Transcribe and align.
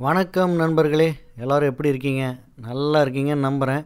வணக்கம் 0.00 0.52
நண்பர்களே 0.54 1.06
எல்லோரும் 1.36 1.68
எப்படி 1.68 1.88
இருக்கீங்க? 1.88 2.22
நல்லா 2.56 3.02
இருக்கீங்கன்னு 3.02 3.38
நம்புகிறேன் 3.38 3.82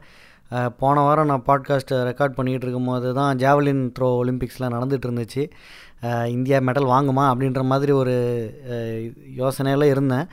போன 0.76 1.00
வாரம் 1.00 1.26
நான் 1.26 1.44
பாட்காஸ்ட்டை 1.46 1.96
ரெக்கார்ட் 2.02 2.36
பண்ணிகிட்டு 2.36 2.64
இருக்கும்போது 2.64 3.14
தான் 3.14 3.38
ஜாவலின் 3.38 3.92
த்ரோ 3.96 4.08
ஒலிம்பிக்ஸ்லாம் 4.20 4.74
நடந்துகிட்டு 4.74 5.08
இருந்துச்சு. 5.08 5.42
இந்தியா 6.26 6.58
மெடல் 6.58 6.90
வாங்குமா 6.90 7.24
அப்படின்ற 7.30 7.62
மாதிரி 7.64 7.92
ஒரு 7.92 8.14
அஹ், 8.70 9.00
யோசனையில் 9.36 9.82
இருந்தேன். 9.84 10.26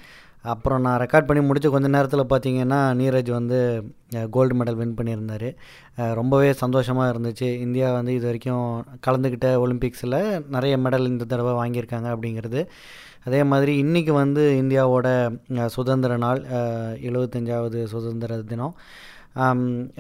அப்புறம் 0.46 0.82
நான் 0.82 1.02
ரெக்கார்ட் 1.02 1.26
பண்ணி 1.26 1.42
முடித்த 1.42 1.70
கொஞ்ச 1.70 1.88
நேரத்தில் 1.88 2.30
பார்த்தீங்கன்னா 2.30 2.80
நீரஜ் 2.94 3.32
வந்து 3.32 3.58
கோல்டு 4.30 4.56
மெடல் 4.56 4.76
வின் 4.76 4.96
பண்ணியிருந்தார். 4.96 5.50
ரொம்பவே 6.14 6.54
சந்தோஷமாக 6.54 7.12
இருந்துச்சு. 7.14 7.60
இந்தியா 7.60 7.94
வந்து 7.94 8.14
இது 8.14 8.26
வரைக்கும் 8.26 8.66
கலந்துக்கிட்ட 9.08 9.50
ஒலிம்பிக்ஸில் 9.58 10.18
நிறைய 10.48 10.78
மெடல் 10.78 11.06
இந்த 11.06 11.26
தடவை 11.26 11.54
வாங்கியிருக்காங்க 11.54 12.10
அப்படிங்கிறது. 12.16 12.64
அதே 13.28 13.40
மாதிரி 13.52 13.72
இன்றைக்கி 13.84 14.14
வந்து 14.22 14.44
இந்தியாவோட 14.62 15.08
சுதந்திர 15.76 16.18
நாள் 16.26 16.42
எழுபத்தஞ்சாவது 17.08 17.80
சுதந்திர 17.94 18.38
தினம். 18.52 18.76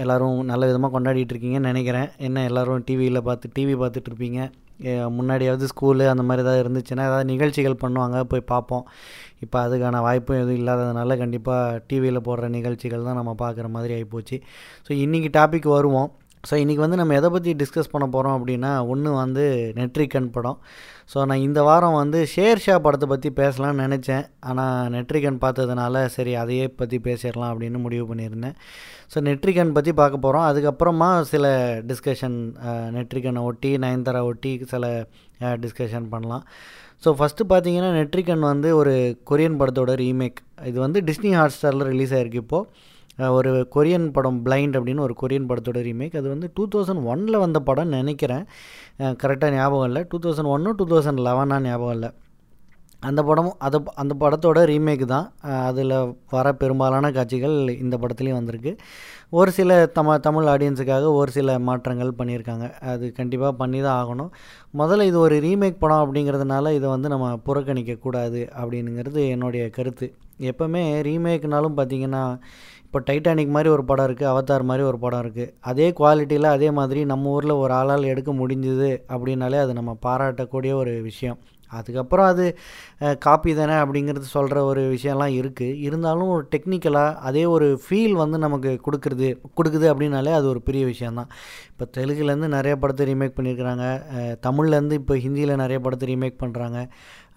எல்லோரும் 0.03 0.39
நல்ல 0.51 0.63
விதமாக 0.69 0.91
கொண்டாடிட்டு 0.95 1.33
இருக்கீங்கன்னு 1.33 1.69
நினைக்கிறேன். 1.71 2.09
என்ன 2.27 2.43
எல்லாரும் 2.49 2.85
டிவியில் 2.87 3.25
பார்த்து 3.27 3.53
டிவி 3.57 3.75
பார்த்துட்டு 3.81 4.09
இருப்பீங்க. 4.11 4.39
முன்னாடியாவது 5.17 5.65
ஸ்கூலு 5.71 6.05
அந்த 6.13 6.23
மாதிரி 6.27 6.43
ஏதாவது 6.45 6.61
இருந்துச்சுன்னா 6.63 7.03
ஏதாவது 7.09 7.27
நிகழ்ச்சிகள் 7.31 7.81
பண்ணுவாங்க 7.83 8.19
போய் 8.31 8.49
பார்ப்போம். 8.53 8.85
இப்போ 9.43 9.57
அதுக்கான 9.65 10.01
வாய்ப்பும் 10.07 10.39
எதுவும் 10.41 10.59
இல்லாததுனால 10.61 11.17
கண்டிப்பாக 11.21 11.79
டிவியில் 11.89 12.25
போடுற 12.27 12.47
நிகழ்ச்சிகள் 12.57 13.07
தான் 13.09 13.19
நம்ம 13.19 13.35
பார்க்குற 13.43 13.69
மாதிரி 13.75 13.95
ஆகிப்போச்சு 13.97 14.37
ஸோ 14.87 14.91
இன்றைக்கி 15.03 15.29
டாபிக் 15.39 15.69
வருவோம். 15.77 16.09
ஸோ 16.49 16.53
இன்றைக்கி 16.61 16.81
வந்து 16.83 16.99
நம்ம 16.99 17.15
எதை 17.17 17.29
பற்றி 17.33 17.51
டிஸ்கஸ் 17.59 17.91
பண்ண 17.91 18.05
போகிறோம் 18.13 18.35
அப்படின்னா 18.37 18.71
ஒன்று 18.91 19.09
வந்து 19.23 19.43
நெட்ரிகன் 19.79 20.29
படம். 20.35 20.57
ஸோ 21.11 21.25
நான் 21.29 21.43
இந்த 21.47 21.59
வாரம் 21.67 21.97
வந்து 21.99 22.19
ஷேர்ஷா 22.33 22.75
படத்தை 22.85 23.07
பற்றி 23.11 23.29
பேசலாம்னு 23.39 23.83
நினச்சேன். 23.85 24.25
ஆனால் 24.49 24.89
நெட்ரிகன் 24.95 25.37
பார்த்ததுனால 25.43 26.03
சரி 26.15 26.33
அதையே 26.43 26.65
பற்றி 26.81 26.99
பேசிடலாம் 27.07 27.51
அப்படின்னு 27.53 27.79
முடிவு 27.85 28.05
பண்ணியிருந்தேன். 28.11 28.55
ஸோ 29.13 29.19
நெட்ரிகன் 29.29 29.75
பற்றி 29.77 29.93
பார்க்க 30.01 30.25
போகிறோம் 30.25 30.47
அதுக்கப்புறமா 30.49 31.09
சில 31.33 31.45
டிஸ்கஷன் 31.91 32.37
நெட்ரிகனை 32.97 33.43
ஒட்டி 33.49 33.71
நயன்தாரா 33.85 34.23
ஒட்டி 34.31 34.53
சில 34.73 34.85
டிஸ்கஷன் 35.65 36.07
பண்ணலாம். 36.13 36.45
ஸோ 37.03 37.11
ஃபஸ்ட்டு 37.19 37.51
பார்த்தீங்கன்னா 37.51 37.91
நெட்ரிகன் 37.99 38.43
வந்து 38.53 38.71
ஒரு 38.79 38.95
கொரியன் 39.29 39.59
படத்தோட 39.61 39.93
ரீமேக் 40.05 40.39
இது 40.69 40.77
வந்து 40.85 40.99
டிஸ்னி 41.09 41.31
ஹாட் 41.39 41.55
ஸ்டாரில் 41.57 41.89
ரிலீஸ் 41.93 42.15
ஆகிருக்கு 42.17 42.43
இப்போது 42.45 42.89
ஒரு 43.17 43.51
கொரியன் 43.75 44.07
படம் 44.15 44.39
பிளைண்ட் 44.45 44.77
அப்படின்னு 44.77 45.05
ஒரு 45.07 45.15
கொரியன் 45.21 45.47
படத்தோட 45.49 45.79
ரீமேக் 45.87 46.17
அது 46.21 46.27
வந்து 46.29 46.49
டூ 46.55 46.65
தௌசண்ட் 46.73 47.05
ஒனில் 47.11 47.43
வந்த 47.43 47.59
படம் 47.69 47.95
நினைக்கிறேன். 47.97 48.45
கரெக்டாக 49.23 49.51
ஞாபகம் 49.59 49.87
இல்லை. 49.91 50.03
டூ 50.11 50.19
தௌசண்ட் 50.25 50.53
ஒன்று 50.55 50.75
டூ 50.75 50.87
தௌசண்ட் 50.91 51.23
லெவனா 51.27 51.59
ஞாபகம் 51.69 51.95
இல்லை. 51.97 52.11
அந்த 53.09 53.21
படமும் 53.27 53.55
அது 53.65 53.77
அந்த 54.01 54.13
படத்தோட 54.21 54.59
ரீமேக் 54.71 55.03
தான். 55.11 55.27
அதில் 55.67 55.93
வர 56.33 56.47
பெரும்பாலான 56.61 57.11
காட்சிகள் 57.11 57.55
இந்த 57.83 57.95
படத்துலேயும் 58.01 58.39
வந்திருக்கு. 58.39 58.71
ஒரு 59.39 59.51
சில 59.57 59.79
தம 59.95 60.17
தமிழ் 60.27 60.49
ஆடியன்ஸுக்காக 60.53 61.07
ஒரு 61.19 61.31
சில 61.37 61.59
மாற்றங்கள் 61.69 62.17
பண்ணியிருக்காங்க. 62.19 62.67
அது 62.91 63.05
கண்டிப்பாக 63.19 63.53
பண்ணி 63.61 63.79
தான் 63.85 63.99
ஆகணும். 64.01 64.31
முதல்ல 64.81 65.07
இது 65.11 65.19
ஒரு 65.19 65.37
ரீமேக் 65.47 65.81
படம் 65.83 66.03
அப்படிங்கிறதுனால 66.03 66.73
இதை 66.79 66.89
வந்து 66.95 67.09
நம்ம 67.13 67.29
புறக்கணிக்கக்கூடாது 67.47 68.41
அப்படிங்கிறது 68.61 69.23
என்னுடைய 69.35 69.63
கருத்து. 69.77 70.09
எப்போவுமே 70.51 70.83
ரீமேக்னாலும் 71.07 71.77
பார்த்தீங்கன்னா 71.79 72.23
இப்போ 72.91 72.99
டைட்டானிக் 73.07 73.53
மாதிரி 73.55 73.69
ஒரு 73.73 73.83
படம் 73.89 74.07
இருக்குது 74.07 74.29
அவதார் 74.31 74.65
மாதிரி 74.69 74.83
ஒரு 74.87 74.97
படம் 75.03 75.21
இருக்குது 75.23 75.51
அதே 75.69 75.85
குவாலிட்டியில் 75.99 76.47
அதே 76.55 76.69
மாதிரி 76.79 77.01
நம்ம 77.11 77.29
ஊரில் 77.35 77.53
ஒரு 77.63 77.73
ஆளால் 77.77 78.09
எடுக்க 78.13 78.31
முடிஞ்சுது 78.39 78.89
அப்படின்னாலே 79.13 79.59
அது 79.65 79.73
நம்ம 79.77 79.91
பாராட்டக்கூடிய 80.05 80.71
ஒரு 80.81 80.93
விஷயம். 81.07 81.37
அதுக்கப்புறம் 81.77 82.27
அது 82.31 82.45
காப்பி 83.25 83.51
தானே 83.59 83.75
அப்படிங்கிறது 83.83 84.27
சொல்கிற 84.35 84.57
ஒரு 84.71 84.81
விஷயம்லாம் 84.95 85.37
இருக்குது 85.39 85.79
இருந்தாலும் 85.87 86.33
ஒரு 86.35 86.43
டெக்னிக்கலாக 86.53 87.15
அதே 87.29 87.45
ஒரு 87.55 87.67
ஃபீல் 87.83 88.15
வந்து 88.23 88.37
நமக்கு 88.45 88.71
கொடுக்குறது 88.87 89.29
கொடுக்குது 89.57 89.87
அப்படின்னாலே 89.93 90.35
அது 90.39 90.47
ஒரு 90.53 90.61
பெரிய 90.69 90.83
விஷயந்தான் 90.93 91.31
இப்போ 91.71 91.87
தெலுங்குலேருந்து 91.97 92.55
நிறைய 92.57 92.75
படத்தை 92.83 93.05
ரீமேக் 93.13 93.37
பண்ணியிருக்கிறாங்க. 93.39 93.85
தமிழ்லேருந்து 94.47 94.97
இப்போ 95.03 95.15
ஹிந்தியில் 95.25 95.61
நிறைய 95.65 95.79
படத்தை 95.85 96.07
ரீமேக் 96.13 96.41
பண்ணுறாங்க 96.45 96.79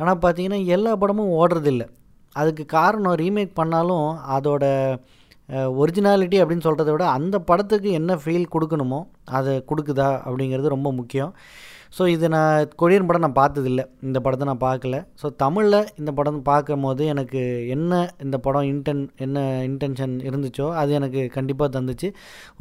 ஆனால் 0.00 0.22
பார்த்தீங்கன்னா 0.24 0.62
எல்லா 0.76 0.94
படமும் 1.04 1.34
ஓடுறதில்லை. 1.40 1.88
அதுக்கு 2.36 2.64
காரணம் 2.78 3.20
ரீமேக் 3.24 3.58
பண்ணாலும் 3.58 4.08
அதோட 4.36 4.64
ஒரிஜினாலிட்டி 5.82 6.36
அப்படின்னு 6.42 6.66
சொல்கிறத 6.66 6.90
விட 6.94 7.04
அந்த 7.18 7.36
படத்துக்கு 7.48 7.90
என்ன 8.00 8.16
ஃபீல் 8.22 8.52
கொடுக்கணுமோ 8.54 9.00
அதை 9.38 9.54
கொடுக்குதா 9.70 10.08
அப்படிங்கிறது 10.26 10.74
ரொம்ப 10.76 10.90
முக்கியம். 10.98 11.32
ஸோ 11.96 12.02
இது 12.14 12.26
நான் 12.34 12.70
கொரியன் 12.80 13.06
படம் 13.08 13.24
நான் 13.24 13.36
பார்த்ததில்ல. 13.40 13.82
இந்த 14.06 14.18
படத்தை 14.24 14.46
நான் 14.50 14.64
பார்க்கல. 14.64 14.96
ஸோ 15.20 15.26
தமிழில் 15.42 15.78
இந்த 16.00 16.10
படம் 16.18 16.40
பார்க்கும் 16.48 16.84
போது 16.86 17.02
எனக்கு 17.12 17.42
என்ன 17.74 18.00
இந்த 18.24 18.36
படம் 18.46 18.68
இன்டென் 18.72 19.02
என்ன 19.26 19.44
இன்டென்ஷன் 19.68 20.14
இருந்துச்சோ 20.28 20.66
அது 20.82 20.92
எனக்கு 21.00 21.22
கண்டிப்பாக 21.36 21.74
தந்துச்சு. 21.76 22.10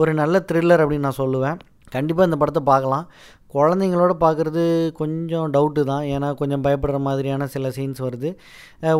ஒரு 0.01 0.13
நல்ல 0.21 0.43
த்ரில்லர் 0.51 0.83
அப்படின்னு 0.85 1.07
நான் 1.09 1.21
சொல்லுவேன். 1.23 1.57
கண்டிப்பாக 1.95 2.29
இந்த 2.29 2.37
படத்தை 2.41 2.63
பார்க்கலாம். 2.71 3.07
குழந்தைங்களோட 3.55 4.13
பார்க்குறது 4.23 4.63
கொஞ்சம் 4.99 5.47
டவுட்டு 5.55 5.81
தான். 5.91 6.05
ஏன்னா 6.13 6.29
கொஞ்சம் 6.41 6.63
பயப்படுற 6.65 6.99
மாதிரியான 7.07 7.47
சில 7.55 7.71
சீன்ஸ் 7.77 8.01
வருது. 8.05 8.29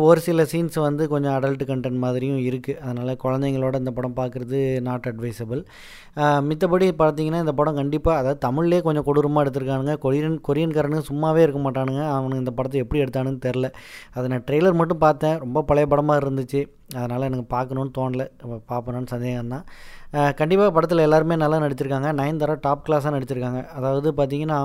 ஒரு 0.08 0.20
சில 0.26 0.46
சீன்ஸ் 0.52 0.78
வந்து 0.86 1.04
கொஞ்சம் 1.14 1.34
அடல்ட் 1.38 1.64
கண்டென்ட் 1.70 2.00
மாதிரியும் 2.04 2.40
இருக்குது 2.48 2.78
அதனால் 2.84 3.20
குழந்தைங்களோட 3.24 3.74
இந்த 3.82 3.92
படம் 3.98 4.16
பார்க்குறது 4.20 4.60
நாட் 4.88 5.08
அட்வைசபிள் 5.12 5.62
மித்தபடி 6.48 6.86
பார்த்தீங்கன்னா 7.02 7.42
இந்த 7.44 7.54
படம் 7.60 7.78
கண்டிப்பாக 7.80 8.20
அதாவது 8.20 8.40
தமிழ்லேயே 8.46 8.82
கொஞ்சம் 8.88 9.06
கொடூரமாக 9.08 9.44
எடுத்திருக்கானுங்க. 9.44 9.94
கொரியன் 10.06 10.38
கொரியன்காரனுங்க 10.48 11.04
சும்மாவே 11.10 11.42
இருக்க 11.46 11.60
மாட்டானுங்க. 11.66 12.02
அவனுங்க 12.16 12.42
இந்த 12.44 12.54
படத்தை 12.58 12.80
எப்படி 12.84 13.02
எடுத்தானுன்னு 13.04 13.44
தெரில 13.48 13.68
அதை 14.16 14.24
நான் 14.34 14.46
ட்ரெய்லர் 14.48 14.80
மட்டும் 14.82 15.04
பார்த்தேன். 15.06 15.36
ரொம்ப 15.46 15.64
பழைய 15.70 15.86
படமாக 15.94 16.22
இருந்துச்சு. 16.24 16.62
அதனால் 17.00 17.26
எனக்கு 17.28 17.46
பார்க்கணுன்னு 17.56 17.92
தோணல. 17.98 18.24
பார்ப்பணுன்னு 18.72 19.12
சந்தேகம் 19.14 19.52
தான் 19.54 19.66
கண்டிப்பாக 20.40 20.72
படத்தில் 20.74 21.04
எல்லாருமே 21.04 21.36
நல்லா 21.42 21.58
நடிச்சிருக்காங்க. 21.62 22.08
நயன்தாரா 22.20 22.54
டாப் 22.66 22.84
கிளாஸாக 22.86 23.12
நடிச்சிருக்காங்க. 23.14 23.60
அதாவது 23.78 24.08
பார்த்தீங்கன்னா 24.18 24.58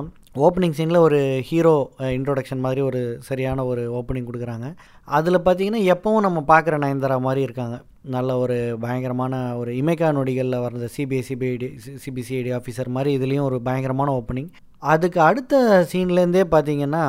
ஓப்பனிங் 0.46 0.76
சீனில் 0.80 1.06
ஒரு 1.06 1.20
ஹீரோ 1.50 1.74
இன்ட்ரோடக்ஷன் 2.18 2.64
மாதிரி 2.66 2.82
ஒரு 2.90 3.02
சரியான 3.30 3.66
ஒரு 3.72 3.84
ஓப்பனிங் 4.00 4.28
கொடுக்குறாங்க. 4.30 4.68
அதில் 5.20 5.46
பார்த்தீங்கன்னா 5.48 5.82
எப்போவும் 5.94 6.26
நம்ம 6.28 6.44
பார்க்குற 6.52 6.78
நயன்தாரா 6.86 7.18
மாதிரி 7.28 7.42
இருக்காங்க. 7.48 7.78
நல்ல 8.16 8.38
ஒரு 8.44 8.58
பயங்கரமான 8.84 9.34
ஒரு 9.62 9.72
இமைக்கா 9.82 10.10
நொடிகளில் 10.18 10.64
வர்ற 10.66 10.90
சிபிஎஸ்சிபிஐடி 10.98 11.68
சிபிசிஐடி 12.04 12.52
ஆஃபீஸர் 12.60 12.96
மாதிரி 12.98 13.12
இதுலேயும் 13.20 13.48
ஒரு 13.50 13.58
பயங்கரமான 13.68 14.14
ஓப்பனிங் 14.20 14.52
அதுக்கு 14.94 15.20
அடுத்த 15.30 15.56
சீன்லேருந்தே 15.92 16.44
பார்த்தீங்கன்னா 16.54 17.04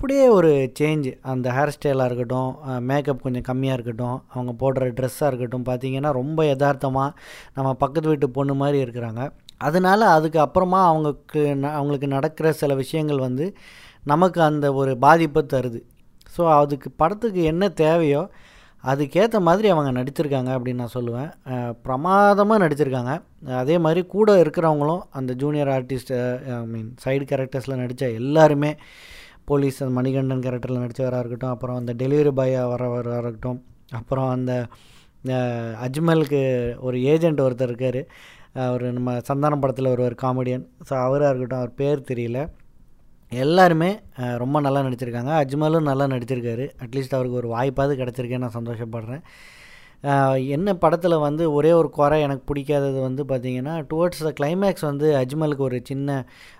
அப்படியே 0.00 0.28
ஒரு 0.28 0.72
சேஞ்ச் 0.80 1.18
அந்த 1.20 1.50
ஹேர் 1.50 1.70
ஸ்டைலாக 1.76 2.04
இருக்கட்டும் 2.04 2.80
மேக்கப் 2.80 3.22
கொஞ்சம் 3.22 3.46
கம்மியாக 3.48 3.72
இருக்கட்டும் 3.72 4.22
அவங்க 4.28 4.52
போடுற 4.60 4.76
ட்ரெஸ்ஸாக 4.76 5.26
இருக்கட்டும் 5.26 5.64
பார்த்திங்கன்னா 5.64 6.12
ரொம்ப 6.12 6.44
யதார்த்தமாக 6.44 7.18
நம்ம 7.54 7.74
பக்கத்து 7.74 8.08
வீட்டு 8.08 8.30
பொண்ணு 8.30 8.54
மாதிரி 8.54 8.82
இருக்கிறாங்க. 8.82 9.30
அதனால 9.56 10.10
அதுக்கு 10.10 10.40
அப்புறமா 10.40 10.86
அவங்களுக்கு 10.86 11.40
ந- 11.62 11.72
அவங்களுக்கு 11.72 12.06
நடக்கிற 12.06 12.52
சில 12.52 12.74
விஷயங்கள் 12.74 13.18
வந்து 13.18 13.56
நமக்கு 14.04 14.42
அந்த 14.42 14.72
ஒரு 14.72 14.98
பாதிப்பை 14.98 15.46
தருது. 15.48 15.80
ஸோ 16.36 16.56
அதுக்கு 16.56 16.90
படத்துக்கு 16.90 17.42
என்ன 17.42 17.68
தேவையோ 17.68 18.30
அதுக்கேற்ற 18.84 19.40
மாதிரி 19.40 19.68
அவங்க 19.68 20.02
நடிச்சிருக்காங்க 20.02 20.50
அப்படின்னு 20.54 20.74
நான் 20.74 20.94
சொல்லுவேன். 20.94 21.30
பிரமாதமாக 21.82 22.68
நடிச்சிருக்காங்க. 22.68 23.22
அதே 23.56 23.78
மாதிரி 23.78 24.06
கூட 24.06 24.42
இருக்கிறவங்களும் 24.42 25.00
அந்த 25.10 25.32
junior 25.32 25.68
artist 25.68 26.14
I 26.58 26.66
mean 26.66 26.94
side 27.04 27.26
கேரக்டர்ஸில் 27.30 27.76
நடித்த 27.76 28.10
எல்லாருமே 28.10 28.76
போலீஸ் 29.50 29.80
அந்த 29.82 29.92
மணிகண்டன் 29.98 30.44
கேரக்டரில் 30.44 30.82
நடித்தவராக 30.84 31.22
இருக்கட்டும் 31.22 31.54
அப்புறம் 31.54 31.78
அந்த 31.80 31.92
டெலிவரி 32.02 32.32
பாயாக 32.40 32.70
வரவராக 32.72 33.22
இருக்கட்டும் 33.24 33.60
அப்புறம் 33.98 34.28
அந்த 34.36 34.52
அஜ்மலுக்கு 35.86 36.40
ஒரு 36.86 36.96
ஏஜெண்ட் 37.12 37.44
ஒருத்தர் 37.46 37.70
இருக்கார். 37.70 38.00
அவர் 38.66 38.84
நம்ம 38.96 39.14
சந்தானம் 39.28 39.62
படத்தில் 39.62 39.90
ஒரு 39.94 40.16
காமெடியன் 40.22 40.64
ஸோ 40.88 40.92
அவராக 41.06 41.30
இருக்கட்டும் 41.30 41.62
அவர் 41.62 41.78
பேர் 41.80 42.08
தெரியல. 42.10 42.40
எல்லாருமே 43.32 43.90
ரொம்ப 44.42 44.60
நல்லா 44.66 44.80
நடிச்சிருக்காங்க. 44.86 45.32
அஜ்மலும் 45.42 45.88
நல்லா 45.90 46.04
நடிச்சிருக்காரு. 46.12 46.66
அட்லீஸ்ட் 46.84 47.16
அவருக்கு 47.16 47.40
ஒரு 47.40 47.48
வாய்ப்பாவது 47.54 47.94
கிடச்சிருக்கேன் 48.00 48.44
நான் 48.44 48.58
சந்தோஷப்படுறேன். 48.58 49.22
என்ன 50.56 50.74
படத்தில் 50.74 51.16
வந்து 51.18 51.52
ஒரே 51.52 51.72
ஒரு 51.72 51.88
குறை 51.90 52.20
எனக்கு 52.22 52.44
பிடிக்காதது 52.50 52.98
வந்து 53.06 53.22
பார்த்தீங்கன்னா 53.22 53.74
டுவர்ட்ஸ் 53.92 54.24
த 54.26 54.32
கிளைமேக்ஸ் 54.40 54.88
வந்து 54.90 55.06
அஜ்மலுக்கு 55.22 55.64
ஒரு 55.68 55.78
சின்ன 55.84 56.18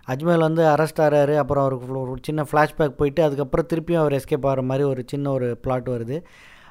அஜ்மல் 0.09 0.47
வந்து 0.49 0.63
அரெஸ்ட் 0.75 1.03
ஆகிறாரு 1.05 1.35
அப்புறம் 1.37 1.65
அவருக்கு 1.65 2.01
ஒரு 2.05 2.21
சின்ன 2.29 2.45
ஃப்ளாஷ்பேக் 2.51 2.99
போயிட்டு 3.01 3.23
அதுக்கப்புறம் 3.23 3.69
திருப்பியும் 3.73 4.03
அவர் 4.03 4.17
எஸ்கேப் 4.21 4.49
ஆகிற 4.53 4.63
மாதிரி 4.63 4.87
ஒரு 4.93 5.03
சின்ன 5.07 5.31
ஒரு 5.31 5.49
பிளாட் 5.67 5.91
வருது. 5.95 6.19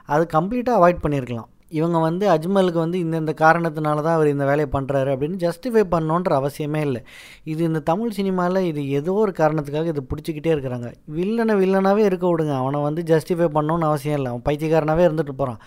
அது 0.10 0.26
கம்ப்ளீட்டாக 0.36 0.80
அவாய்ட் 0.80 1.04
பண்ணியிருக்கலாம் 1.06 1.50
இவங்க 1.72 1.98
வந்து 2.00 2.26
அஜ்மலுக்கு 2.34 2.80
வந்து 2.84 2.98
இந்தந்த 3.06 3.32
காரணத்தினால 3.42 4.04
தான் 4.06 4.18
அவர் 4.18 4.34
இந்த 4.34 4.46
வேலையை 4.50 4.70
பண்ணுறாரு 4.76 5.10
அப்படின்னு 5.14 5.38
ஜஸ்டிஃபை 5.46 5.84
பண்ணணுன்ற 5.94 6.32
அவசியமே 6.42 6.82
இல்லை. 6.88 7.02
இது 7.44 7.62
இந்த 7.64 7.80
தமிழ் 7.90 8.16
சினிமாவில் 8.20 8.68
இது 8.72 8.82
ஏதோ 9.00 9.14
ஒரு 9.24 9.34
காரணத்துக்காக 9.42 9.94
இது 9.94 10.04
பிடிச்சிக்கிட்டே 10.12 10.54
இருக்கிறாங்க. 10.56 10.90
வில்லனை 11.18 11.56
வில்லனாகவே 11.64 12.04
இருக்க 12.10 12.26
விடுங்க. 12.32 12.54
அவனை 12.62 12.82
வந்து 12.82 13.04
ஜஸ்டிஃபை 13.14 13.50
பண்ணணுன்னு 13.58 13.90
அவசியம் 13.92 14.18
இல்லை. 14.20 14.32
அவன் 14.34 14.46
பைத்தியக்காரனாகவே 14.50 15.06
இருந்துட்டு 15.10 15.36
போகிறான் 15.42 15.62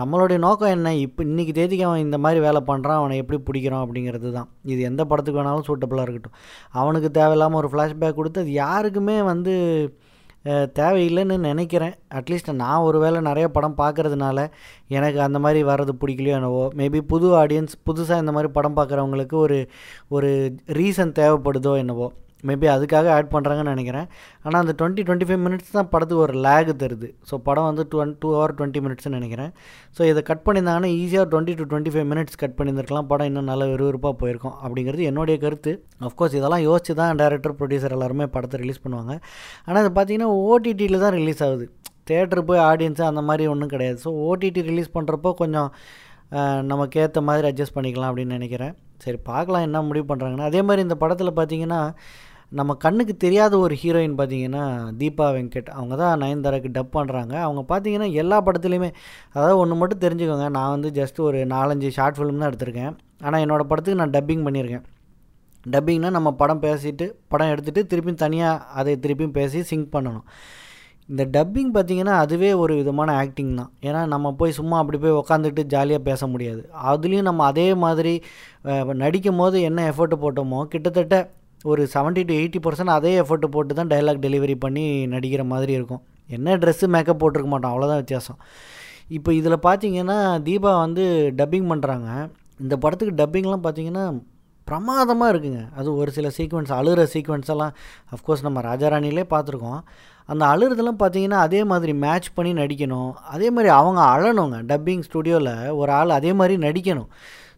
நம்மளுடைய 0.00 0.38
நோக்கம் 0.44 0.72
என்ன? 0.76 0.88
இப்போ 1.06 1.20
இன்றைக்கி 1.30 1.52
தேதிக்கு 1.58 1.84
அவன் 1.88 2.04
இந்த 2.06 2.18
மாதிரி 2.24 2.40
வேலை 2.46 2.60
பண்ணுறான் 2.70 3.00
அவனை 3.00 3.16
எப்படி 3.22 3.38
பிடிக்கிறோம் 3.48 3.82
அப்படிங்கிறது 3.84 4.30
தான். 4.38 4.48
இது 4.72 4.80
எந்த 4.90 5.02
படத்துக்கு 5.10 5.40
வேணாலும் 5.40 5.66
சூட்டபுளாக 5.68 6.06
இருக்கட்டும். 6.06 6.38
அவனுக்கு 6.80 7.10
தேவையில்லாமல் 7.18 7.60
ஒரு 7.62 7.70
ஃப்ளாஷ்பேக் 7.72 8.18
கொடுத்து 8.20 8.42
அது 8.44 8.54
யாருக்குமே 8.64 9.18
வந்து 9.32 9.54
தேவையில்லைன்னு 10.78 11.36
நினைக்கிறேன். 11.50 11.94
அட்லீஸ்ட் 12.18 12.50
நான் 12.62 12.86
ஒரு 12.88 12.98
வேளை 13.04 13.18
நிறைய 13.28 13.46
படம் 13.56 13.76
பார்க்குறதுனால 13.78 14.38
எனக்கு 14.96 15.20
அந்த 15.26 15.38
மாதிரி 15.44 15.60
வர்றது 15.70 15.92
பிடிக்கலையோ 16.02 16.34
என்னவோ 16.40 16.64
மேபி 16.80 17.00
புது 17.12 17.28
ஆடியன்ஸ் 17.42 17.74
புதுசாக 17.88 18.22
இந்த 18.24 18.32
மாதிரி 18.36 18.50
படம் 18.58 18.76
பார்க்குறவங்களுக்கு 18.78 19.38
ஒரு 19.44 19.58
ஒரு 20.16 20.30
ரீசன் 20.80 21.16
தேவைப்படுதோ 21.20 21.72
என்னவோ. 21.84 22.08
மேபி 22.48 22.66
அதுக்காக 22.74 23.08
ஆட் 23.16 23.30
பண்ணுறாங்கன்னு 23.34 23.72
நினைக்கிறேன். 23.74 24.06
ஆனால் 24.44 24.60
அந்த 24.64 24.72
டுவெண்ட்டி 24.80 25.02
டுவெண்ட்டி 25.08 25.26
ஃபைவ் 25.28 25.42
மினிட்ஸ் 25.46 25.74
தான் 25.76 25.88
படத்துக்கு 25.92 26.22
ஒரு 26.26 26.34
லேக் 26.46 26.70
தருது. 26.82 27.08
ஸோ 27.30 27.36
படம் 27.48 27.68
வந்து 27.70 27.84
டூ 27.92 27.98
டூ 28.22 28.30
ஹவர் 28.36 28.54
டுவெண்ட்டி 28.58 28.82
மினிட்ஸ்னு 28.86 29.14
நினைக்கிறேன். 29.18 29.50
ஸோ 29.96 30.02
இதை 30.10 30.22
கட் 30.30 30.44
பண்ணியிருந்தாங்கன்னா 30.48 30.90
ஈஸியாக 31.02 31.26
twenty 31.34 31.54
to 31.60 31.66
twenty 31.72 31.94
five 31.94 32.08
minutes 32.12 32.38
cut 32.42 32.56
பண்ணியிருந்திருக்கலாம். 32.58 33.08
படம் 33.12 33.30
இன்னும் 33.30 33.48
நல்ல 33.52 33.64
விறுவிறுப்பாக 33.72 34.14
போயிருக்கும் 34.22 34.56
அப்படிங்கிறது 34.64 35.08
என்னுடைய 35.12 35.38
கருத்து. 35.46 35.74
அஃப்கோர்ஸ் 36.08 36.36
இதெல்லாம் 36.40 36.64
யோசிச்சு 36.68 36.94
தான் 37.00 37.20
டேரக்டர் 37.22 37.56
ப்ரொடியூசர் 37.60 37.96
எல்லாருமே 37.98 38.28
படத்தை 38.36 38.58
ரிலீஸ் 38.64 38.84
பண்ணுவாங்க. 38.86 39.14
ஆனால் 39.68 39.82
இது 39.86 39.92
பார்த்தீங்கன்னா 39.98 40.30
ஓடிடியில் 40.50 41.02
தான் 41.06 41.16
ரிலீஸ் 41.20 41.42
ஆகுது. 41.48 41.66
தேட்டர் 42.10 42.46
போய் 42.48 42.64
ஆடியன்ஸு 42.70 43.04
அந்த 43.10 43.20
மாதிரி 43.28 43.44
ஒன்றும் 43.50 43.70
கிடையாது. 43.74 43.98
ஸோ 44.06 44.10
ஓடிடி 44.28 44.62
ரிலீஸ் 44.70 44.96
பண்ணுறப்போ 44.96 45.30
கொஞ்சம் 45.42 45.70
நமக்கு 46.70 46.96
ஏற்ற 47.02 47.18
மாதிரி 47.26 47.46
அட்ஜஸ்ட் 47.48 47.74
பண்ணிக்கலாம் 47.76 48.10
அப்படின்னு 48.10 48.36
நினைக்கிறேன். 48.38 48.72
சரி 49.02 49.18
பார்க்கலாம் 49.28 49.64
என்ன 49.66 49.78
முடிவு 49.88 50.06
பண்ணுறாங்கன்னா 50.10 50.46
அதே 50.50 50.60
மாதிரி 50.68 50.80
இந்த 50.86 50.96
படத்தில் 51.02 51.36
பார்த்தீங்கன்னா 51.38 51.80
நம்ம 52.52 52.72
கண்ணுக்கு 52.84 53.14
தெரியாத 53.24 53.54
ஒரு 53.64 53.74
ஹீரோயின் 53.82 54.16
பார்த்தீங்கன்னா 54.18 54.64
தீபா 55.00 55.26
வெங்கட். 55.36 55.70
அவங்க 55.76 55.94
தான் 56.02 56.20
நயன்தாராக்கு 56.22 56.70
டப் 56.76 56.92
பண்ணுறாங்க 56.96 57.34
அவங்க 57.46 57.62
பார்த்தீங்கன்னா 57.70 58.08
எல்லா 58.22 58.38
படத்துலையுமே 58.48 58.90
அதாவது 59.34 59.54
ஒன்று 59.62 59.80
மட்டும் 59.82 60.02
தெரிஞ்சுக்கோங்க. 60.04 60.48
நான் 60.58 60.74
வந்து 60.74 60.90
ஜஸ்ட் 61.00 61.20
ஒரு 61.28 61.40
நாலஞ்சு 61.54 61.90
ஷார்ட் 61.98 62.18
ஃபிலிம் 62.18 62.40
தான் 62.42 62.50
எடுத்திருக்கேன். 62.50 62.94
ஆனால் 63.26 63.42
என்னோடய 63.44 63.70
படத்துக்கு 63.70 64.00
நான் 64.02 64.14
டப்பிங் 64.16 64.44
பண்ணியிருக்கேன். 64.48 64.84
டப்பிங்னா 65.74 66.08
நம்ம 66.18 66.30
படம் 66.40 66.64
பேசிட்டு 66.64 67.06
படம் 67.32 67.52
எடுத்துகிட்டு 67.52 67.82
திருப்பியும் 67.90 68.22
தனியாக 68.24 68.64
அதை 68.80 68.94
திருப்பியும் 69.04 69.36
பேசி 69.38 69.60
சிங்க் 69.70 69.94
பண்ணணும். 69.94 70.26
இந்த 71.12 71.22
டப்பிங் 71.36 71.70
பார்த்திங்கன்னா 71.76 72.16
அதுவே 72.24 72.50
ஒரு 72.62 72.74
விதமான 72.80 73.14
ஆக்டிங் 73.22 73.54
தான். 73.60 73.70
ஏன்னா 73.88 74.00
நம்ம 74.12 74.32
போய் 74.40 74.58
சும்மா 74.58 74.76
அப்படி 74.82 74.98
போய் 75.04 75.16
உக்காந்துட்டு 75.20 75.62
ஜாலியாக 75.74 76.02
பேச 76.08 76.26
முடியாது. 76.34 76.62
அதுலேயும் 76.90 77.28
நம்ம 77.30 77.44
அதே 77.52 77.66
மாதிரி 77.84 78.12
நடிக்கும் 79.02 79.40
போது 79.42 79.56
என்ன 79.70 79.80
எஃபர்ட் 79.92 80.22
போட்டோமோ 80.24 80.60
கிட்டத்தட்ட 80.74 81.18
ஒரு 81.70 81.82
செவன்ட்டி 81.94 82.22
டு 82.28 82.34
எயிட்டி 82.40 82.60
பர்சன்ட் 82.64 82.92
அதே 82.94 83.12
எஃபர்ட் 83.20 83.46
போட்டு 83.54 83.74
தான் 83.78 83.90
டைலாக் 83.92 84.24
டெலிவரி 84.26 84.54
பண்ணி 84.64 84.84
நடிக்கிற 85.14 85.42
மாதிரி 85.52 85.72
இருக்கும். 85.78 86.02
என்ன 86.36 86.56
ட்ரெஸ்ஸு 86.62 86.86
மேக்கப் 86.94 87.20
போட்டிருக்க 87.22 87.50
மாட்டோம். 87.52 87.72
அவ்வளோதான் 87.74 88.00
வித்தியாசம். 88.02 88.38
இப்போ 89.16 89.30
இதில் 89.40 89.64
பார்த்தீங்கன்னா 89.66 90.18
தீபா 90.48 90.72
வந்து 90.84 91.04
டப்பிங் 91.40 91.68
பண்ணுறாங்க 91.72 92.08
இந்த 92.62 92.74
படத்துக்கு 92.82 93.14
டப்பிங்லாம் 93.20 93.64
பார்த்தீங்கன்னா 93.66 94.04
பிரமாதமாக 94.68 95.32
இருக்குங்க. 95.32 95.62
அது 95.78 95.88
ஒரு 96.00 96.10
சில 96.16 96.26
சீக்வன்ஸ் 96.36 96.72
அழுகிற 96.78 97.02
சீக்வன்ஸ் 97.14 97.50
எல்லாம் 97.54 97.72
அஃப்கோர்ஸ் 98.16 98.44
நம்ம 98.46 98.60
ராஜாராணிலே 98.68 99.24
பார்த்துருக்கோம் 99.32 99.80
அந்த 100.32 100.42
அழுறதெல்லாம் 100.52 101.00
பார்த்தீங்கன்னா 101.02 101.40
அதே 101.46 101.60
மாதிரி 101.72 101.92
மேட்ச் 102.04 102.28
பண்ணி 102.36 102.52
நடிக்கணும். 102.60 103.10
அதே 103.34 103.48
மாதிரி 103.56 103.70
அவங்க 103.78 104.00
அழணுங்க. 104.14 104.58
டப்பிங் 104.70 105.04
ஸ்டுடியோவில் 105.08 105.52
ஒரு 105.80 105.92
ஆள் 105.98 106.16
அதே 106.18 106.30
மாதிரி 106.40 106.54
நடிக்கணும். 106.66 107.10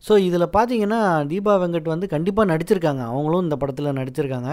ஸோ 0.05 0.13
இதில் 0.29 0.55
பார்த்தீங்கன்னா 0.57 1.01
தீபா 1.31 1.55
வெங்கட் 1.63 1.95
வந்து 1.95 2.07
கண்டிப்பாக 2.17 2.51
நடிச்சிருக்காங்க. 2.53 3.03
அவங்களும் 3.13 3.47
இந்த 3.47 3.59
படத்தில் 3.63 3.99
நடிச்சிருக்காங்க. 4.01 4.51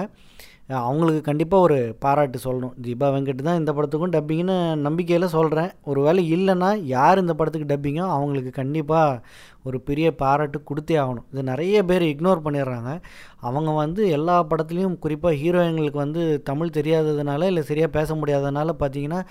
அவங்களுக்கு 0.81 1.21
கண்டிப்பாக 1.27 1.65
ஒரு 1.65 1.77
பாராட்டு 2.03 2.37
சொல்லணும். 2.43 2.75
தீபா 2.83 3.07
வெங்கட் 3.13 3.41
தான் 3.47 3.57
இந்த 3.61 3.71
படத்துக்கும் 3.77 4.13
டப்பிங்னு 4.13 4.55
நம்பிக்கையில் 4.85 5.33
சொல்கிறேன் 5.33 5.71
ஒரு 5.89 5.99
வேளை 6.05 6.21
இல்லைன்னா 6.35 6.69
யார் 6.93 7.21
இந்த 7.23 7.33
படத்துக்கு 7.39 7.67
டப்பிங்கோ 7.71 8.05
அவங்களுக்கு 8.17 8.51
கண்டிப்பாக 8.59 9.19
ஒரு 9.67 9.77
பெரிய 9.89 10.07
பாராட்டு 10.21 10.59
கொடுத்தே 10.69 10.95
ஆகணும். 11.03 11.27
இது 11.33 11.43
நிறைய 11.51 11.83
பேர் 11.89 12.05
இக்னோர் 12.11 12.45
பண்ணிடுறாங்க. 12.45 12.93
அவங்க 13.49 13.73
வந்து 13.81 14.01
எல்லா 14.17 14.37
படத்துலேயும் 14.53 14.97
குறிப்பாக 15.05 15.39
ஹீரோயின்களுக்கு 15.43 16.03
வந்து 16.05 16.23
தமிழ் 16.49 16.75
தெரியாததுனால 16.79 17.51
இல்லை 17.51 17.65
சரியாக 17.71 17.95
பேச 17.99 18.15
முடியாததுனால 18.21 18.77
பார்த்தீங்கன்னா 18.83 19.21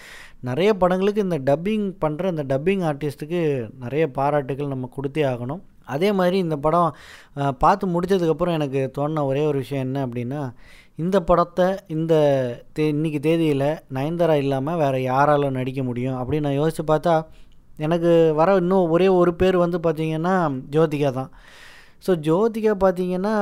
நிறைய 0.50 0.70
படங்களுக்கு 0.84 1.26
இந்த 1.28 1.40
டப்பிங் 1.50 1.88
பண்ணுற 2.06 2.32
இந்த 2.36 2.46
டப்பிங் 2.54 2.86
ஆர்டிஸ்ட்டுக்கு 2.92 3.42
நிறைய 3.84 4.06
பாராட்டுகள் 4.20 4.74
நம்ம 4.76 4.90
கொடுத்தே 4.98 5.24
ஆகணும். 5.34 5.62
அதே 5.94 6.10
மாதிரி 6.18 6.36
இந்த 6.38 6.56
படம் 6.56 6.90
பார்த்து 7.64 7.92
முடித்ததுக்கப்புறம் 7.94 8.56
எனக்கு 8.58 8.80
தோணின 8.96 9.24
ஒரே 9.30 9.42
ஒரு 9.50 9.58
விஷயம் 9.58 9.84
என்ன 9.86 9.98
அப்படின்னா 10.06 10.42
இந்த 11.02 11.18
படத்தை 11.28 11.66
இந்த 11.96 12.14
தே 12.76 12.84
இன்றைக்கி 12.94 13.20
தேதியில் 13.20 13.68
நயன்தாரா 13.96 14.34
இல்லாமல் 14.44 14.80
வேறு 14.82 14.98
யாரால் 15.02 15.56
நடிக்க 15.58 15.82
முடியும் 15.82 16.18
அப்படின்னு 16.20 16.46
நான் 16.46 16.60
யோசித்து 16.60 16.84
பார்த்தா 16.92 17.14
எனக்கு 17.78 18.10
வர 18.40 18.56
இன்னும் 18.62 18.90
ஒரே 18.94 19.08
ஒரு 19.20 19.32
பேர் 19.40 19.56
வந்து 19.64 19.78
பார்த்திங்கன்னா 19.86 20.34
ஜோதிகா 20.74 21.10
தான். 21.18 21.30
ஸோ 22.04 22.12
ஜோதிகா 22.26 22.72
பார்த்திங்கன்னா 22.84 23.34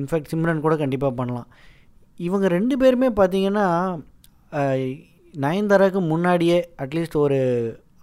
இன்ஃபேக்ட் 0.00 0.32
சிம்ரன் 0.32 0.64
கூட 0.66 0.74
கண்டிப்பாக 0.82 1.14
பண்ணலாம். 1.20 1.48
இவங்க 2.20 2.46
ரெண்டு 2.56 2.74
பேருமே 2.82 3.08
பார்த்திங்கன்னா 3.20 3.66
நயன்தாராவுக்கு 5.34 6.00
முன்னாடியே 6.12 6.58
அட்லீஸ்ட் 6.82 7.16
ஒரு 7.24 7.38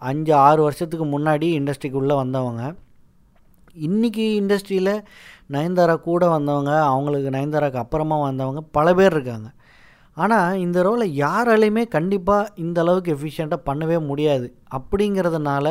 அஞ்சு 0.10 0.34
ஆறு 0.48 0.62
வருஷத்துக்கு 0.68 1.06
முன்னாடி 1.16 1.48
இண்டஸ்ட்ரிக்குள்ளே 1.60 2.16
வந்தவங்க. 2.22 2.64
இன்றைக்கி 3.76 4.24
இண்டஸ்ட்ரியில் 4.40 4.92
நயன்தாரா 5.54 5.94
கூட 6.08 6.24
வந்தவங்க 6.34 6.72
அவங்களுக்கு 6.90 7.30
நயன்தாராக்கு 7.36 7.80
அப்புறமா 7.82 8.18
வந்தவங்க 8.24 8.62
பல 8.78 8.88
பேர் 8.98 9.16
இருக்காங்க. 9.16 9.48
ஆனால் 10.18 10.60
இந்த 10.66 10.78
ரோலை 10.88 11.06
யாராலையுமே 11.22 11.84
கண்டிப்பாக 11.96 12.52
இந்த 12.64 12.78
அளவுக்கு 12.84 13.14
எஃபிஷியண்ட்டாக 13.16 13.68
பண்ணவே 13.70 13.98
முடியாது. 14.10 14.48
அப்படிங்கிறதுனால 14.78 15.66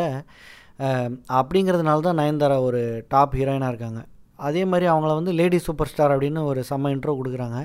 அப்படிங்கிறதுனால 1.40 2.04
தான் 2.08 2.20
நயன்தாரா 2.22 2.56
ஒரு 2.68 2.82
டாப் 3.14 3.36
ஹீரோயினாக 3.40 3.72
இருக்காங்க. 3.72 4.02
அதே 4.48 4.64
மாதிரி 4.72 4.88
அவங்கள 4.92 5.12
வந்து 5.20 5.38
லேடி 5.40 5.60
சூப்பர் 5.68 5.92
ஸ்டார் 5.92 6.14
அப்படின்னு 6.16 6.42
ஒரு 6.50 6.60
செம்ம 6.72 6.94
இன்ட்ரோ 6.96 7.16
கொடுக்குறாங்க. 7.20 7.60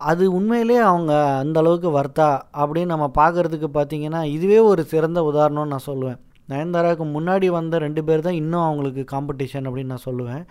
அது 0.00 0.24
உண்மையிலே 0.38 0.80
அவங்க 0.92 1.12
அந்த 1.42 1.58
அளவுக்கு 1.64 1.90
வர்த்தா 2.00 2.30
அப்படின்னு 2.62 2.94
நம்ம 2.94 3.06
பார்க்குறதுக்கு 3.20 3.70
பார்த்திங்கன்னா 3.78 4.22
இதுவே 4.36 4.60
ஒரு 4.70 4.82
சிறந்த 4.94 5.20
உதாரணம்னு 5.32 5.74
நான் 5.74 5.88
சொல்லுவேன். 5.90 6.20
நயன்தாராவுக்கு 6.50 7.06
முன்னாடி 7.16 7.46
வந்த 7.58 7.78
ரெண்டு 7.86 8.02
பேர் 8.08 8.26
தான் 8.26 8.38
இன்னும் 8.42 8.66
அவங்களுக்கு 8.66 9.04
காம்படிஷன் 9.14 9.68
அப்படின்னு 9.68 9.94
நான் 9.94 10.06
சொல்லுவேன். 10.08 10.44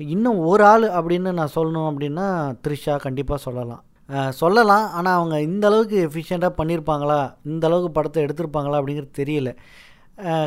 இன்னும் 0.00 0.38
ஒரு 0.50 0.64
ஆள் 0.72 0.86
அப்படின்னு 0.98 1.30
நான் 1.40 1.54
சொல்லணும் 1.58 1.88
அப்படின்னா 1.90 2.26
த்ரிஷா 2.64 2.96
கண்டிப்பாக 3.06 3.40
சொல்லலாம். 3.46 3.82
சொல்லலாம். 4.40 4.86
ஆனால் 4.98 5.16
அவங்க 5.18 5.36
இந்த 5.50 5.64
அளவுக்கு 5.70 5.96
எஃபிஷியண்ட்டாக 6.08 6.58
பண்ணியிருப்பாங்களா 6.58 7.20
இந்த 7.52 7.64
அளவுக்கு 7.68 7.90
படத்தை 7.98 8.20
எடுத்திருப்பாங்களா 8.26 8.80
அப்படிங்கிறது 8.80 9.20
தெரியல. 9.22 9.52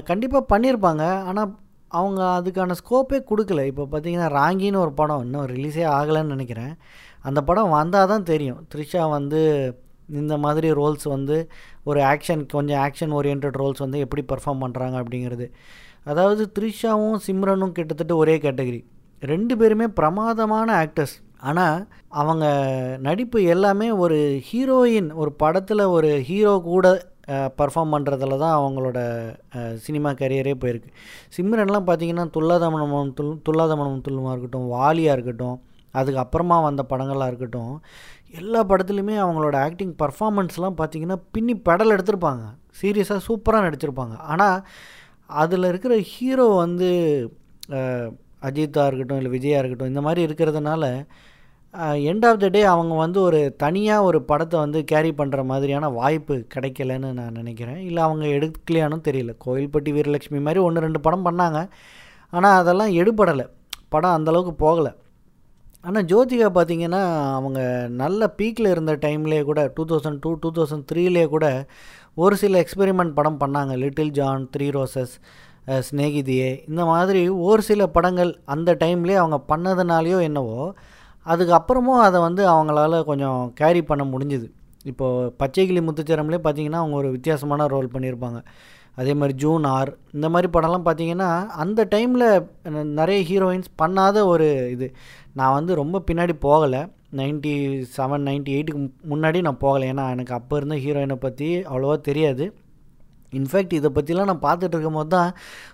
கண்டிப்பாக 0.10 0.44
பண்ணியிருப்பாங்க 0.54 1.04
ஆனால் 1.30 1.52
அவங்க 2.00 2.22
அதுக்கான 2.38 2.76
ஸ்கோப்பே 2.82 3.20
கொடுக்கல. 3.32 3.62
இப்போ 3.72 3.84
பார்த்திங்கன்னா 3.92 4.30
ராங்கின்னு 4.40 4.84
ஒரு 4.86 4.94
படம் 5.02 5.24
இன்னும் 5.26 5.48
ரிலீஸே 5.54 5.86
ஆகலைன்னு 5.98 6.36
நினைக்கிறேன். 6.36 6.74
அந்த 7.30 7.40
படம் 7.50 7.76
வந்தால் 7.78 8.12
தான் 8.14 8.28
தெரியும். 8.32 8.60
த்ரிஷா 8.74 9.04
வந்து 9.18 9.42
இந்த 10.22 10.38
மாதிரி 10.38 10.68
ரோல்ஸ் 10.74 11.08
வந்து 11.08 11.38
ஒரு 11.84 12.00
ஆக்ஷன் 12.02 12.44
கொஞ்சம் 12.56 12.82
ஆக்ஷன் 12.88 13.14
ஓரியன்ட் 13.20 13.60
ரோல்ஸ் 13.62 13.84
வந்து 13.86 14.00
எப்படி 14.00 14.24
பர்ஃபார்ம் 14.32 14.64
பண்ணுறாங்க 14.66 14.96
அப்படிங்கிறது. 15.02 15.48
அதாவது 16.04 16.44
த்ரிஷாவும் 16.58 17.19
சிம்ரனும் 17.28 17.76
கிட்டத்தட்ட 17.78 18.16
ஒரே 18.16 18.38
கேட்டகரி. 18.38 18.81
ரெண்டு 19.24 19.57
பேருமே 19.57 19.88
பிரமாதமான 20.00 20.68
ஆக்டர்ஸ் 20.83 21.16
ஆனால் 21.50 21.88
அவங்க 22.10 22.45
நடிப்பு 23.02 23.44
எல்லாமே 23.44 23.92
ஒரு 23.92 24.42
ஹீரோயின் 24.50 25.10
ஒரு 25.14 25.31
படத்தில் 25.31 25.92
ஒரு 25.95 26.10
ஹீரோ 26.30 26.54
கூட 26.62 26.88
பர்ஃபார்ம் 27.60 27.94
பண்ணுறதுல 27.95 28.38
தான் 28.44 28.57
அவங்களோட 28.60 29.00
சினிமா 29.76 30.12
கரியரே 30.12 30.54
போயிருக்கு. 30.62 30.90
சிம்ரன்லாம் 31.38 31.88
பார்த்தீங்கன்னா 31.90 32.26
துல்லாதமனமும் 32.36 33.12
துல் 33.18 33.42
துல்லாத 33.48 33.76
துல்லுமாக 34.07 34.33
இருக்கட்டும் 34.33 34.69
வாலியாக 34.76 35.16
இருக்கட்டும் 35.18 35.57
அதுக்கப்புறமா 35.94 36.57
வந்த 36.64 36.81
படங்களாக 36.90 37.30
இருக்கட்டும் 37.31 37.74
எல்லா 38.33 38.59
படத்துலையுமே 38.69 39.16
அவங்களோட 39.24 39.56
ஆக்டிங் 39.68 39.94
பர்ஃபாமன்ஸ்லாம் 40.02 40.78
பார்த்திங்கன்னா 40.80 41.18
பின்னி 41.36 41.54
பெடல் 41.68 41.94
எடுத்திருப்பாங்க. 41.95 42.44
சீரியஸாக 42.81 43.26
சூப்பராக 43.28 43.66
நடிச்சிருப்பாங்க. 43.68 44.16
ஆனால் 44.31 44.57
அதில் 45.42 45.69
இருக்கிற 45.71 45.94
ஹீரோ 46.12 46.45
வந்து 46.64 46.90
அஜித்தாக 48.48 48.88
இருக்கட்டும் 48.90 49.19
இல்லை 49.21 49.31
விஜயாக 49.38 49.62
இருக்கட்டும் 49.62 49.92
இந்த 49.94 50.02
மாதிரி 50.06 50.21
இருக்கிறதுனால 50.28 50.83
எண்ட் 52.12 52.26
ஆஃப் 52.28 52.40
த 52.44 52.48
டே 52.54 52.62
அவங்க 52.74 52.94
வந்து 53.04 53.19
ஒரு 53.26 53.40
தனியாக 53.64 54.06
ஒரு 54.09 54.19
படத்தை 54.30 54.57
வந்து 54.64 54.80
கேரி 54.92 55.12
பண்ணுற 55.19 55.40
மாதிரியான 55.50 55.90
வாய்ப்பு 55.98 56.36
கிடைக்கலன்னு 56.54 57.09
நான் 57.19 57.38
நினைக்கிறேன். 57.42 57.81
இல்லை 57.90 58.02
அவங்க 58.07 58.26
எடுக்கலையானும் 58.38 59.06
தெரியல. 59.09 59.33
கோயில்பட்டி 59.45 59.92
வீரலட்சுமி 59.98 60.40
மாதிரி 60.48 60.62
ஒன்று 60.68 60.86
ரெண்டு 60.86 61.02
படம் 61.07 61.28
பண்ணாங்க. 61.28 61.59
ஆனால் 62.33 62.57
அதெல்லாம் 62.62 62.94
எடுபடலை. 63.02 63.45
படம் 63.94 64.16
அந்தளவுக்கு 64.18 64.54
போகலை. 64.66 64.94
ஆனால் 65.83 66.07
ஜோதிகா 66.12 66.48
பார்த்திங்கன்னா 66.56 67.02
அவங்க 67.38 67.59
நல்ல 68.02 68.28
பீக்கில் 68.40 68.71
இருந்த 68.71 68.94
டைம்லேயே 69.06 69.44
கூட 69.50 69.62
two 69.76 69.83
thousand 69.92 70.19
two 70.24 70.31
two 70.44 70.50
thousand 70.57 70.86
த்ரீலேயே 70.92 71.28
கூட 71.28 71.45
ஒரு 72.24 72.36
சில 72.42 72.64
எக்ஸ்பெரிமெண்ட் 72.64 73.14
படம் 73.19 73.40
பண்ணாங்க. 73.44 73.74
Little 73.83 74.12
John 74.18 74.50
three 74.57 74.68
roses 74.78 75.14
Snehithiye 75.88 76.50
இந்த 76.68 76.83
மாதிரி 76.86 77.21
ஒரு 77.30 77.62
சில 77.62 77.88
படங்கள் 77.88 78.31
அந்த 78.45 78.69
டைம்லேயே 78.83 79.18
அவங்க 79.24 79.38
பண்ணதுனாலையோ 79.52 80.19
என்னவோ 80.21 80.59
அதுக்கப்புறமும் 81.26 82.04
அதை 82.07 82.19
வந்து 82.21 82.44
அவங்களால 82.54 83.04
கொஞ்சம் 83.09 83.40
கேரி 83.54 83.81
பண்ண 83.81 84.04
முடிஞ்சுது. 84.04 84.48
இப்போது 84.86 85.31
பச்சைக்கிளி 85.42 85.81
முத்துச்சரம்லேயே 85.88 86.42
பார்த்திங்கன்னா 86.45 86.81
அவங்க 86.83 86.95
ஒரு 86.95 87.09
வித்தியாசமான 87.12 87.68
ரோல் 87.68 87.94
பண்ணியிருப்பாங்க. 87.94 88.40
அதே 89.00 89.14
மாதிரி 89.20 89.34
ஜூன் 89.44 89.66
ஆர் 89.74 89.92
இந்த 90.16 90.28
மாதிரி 90.34 90.48
படம்லாம் 90.56 90.86
பார்த்தீங்கன்னா 90.88 91.30
அந்த 91.64 91.82
டைமில் 91.94 92.28
நிறைய 93.00 93.20
ஹீரோயின்ஸ் 93.32 93.70
பண்ணாத 93.82 94.26
ஒரு 94.32 94.48
இது. 94.76 94.88
நான் 95.40 95.58
வந்து 95.58 95.74
ரொம்ப 95.82 96.02
பின்னாடி 96.08 96.34
போகலை. 96.48 96.82
நைன்ட்டி 97.20 97.54
செவன் 97.98 98.26
நைன்ட்டி 98.30 98.56
எயிட்டுக்கு 98.56 98.82
முன்னாடி 99.12 99.40
நான் 99.48 99.64
போகலை. 99.66 99.86
ஏன்னா 99.94 100.06
எனக்கு 100.16 100.34
அப்போ 100.40 100.58
இருந்த 100.60 100.78
ஹீரோயினை 100.86 101.18
பற்றி 101.28 101.50
அவ்வளோவா 101.70 101.96
தெரியாது. 102.10 102.48
இன்ஃபேக்ட் 103.38 103.74
இதை 103.78 103.90
பற்றிலாம் 103.96 104.30
நான் 104.30 104.46
பார்த்துட்டு 104.46 104.76
இருக்கும் 104.76 104.98
போது 105.00 105.10
தான் 105.16 105.32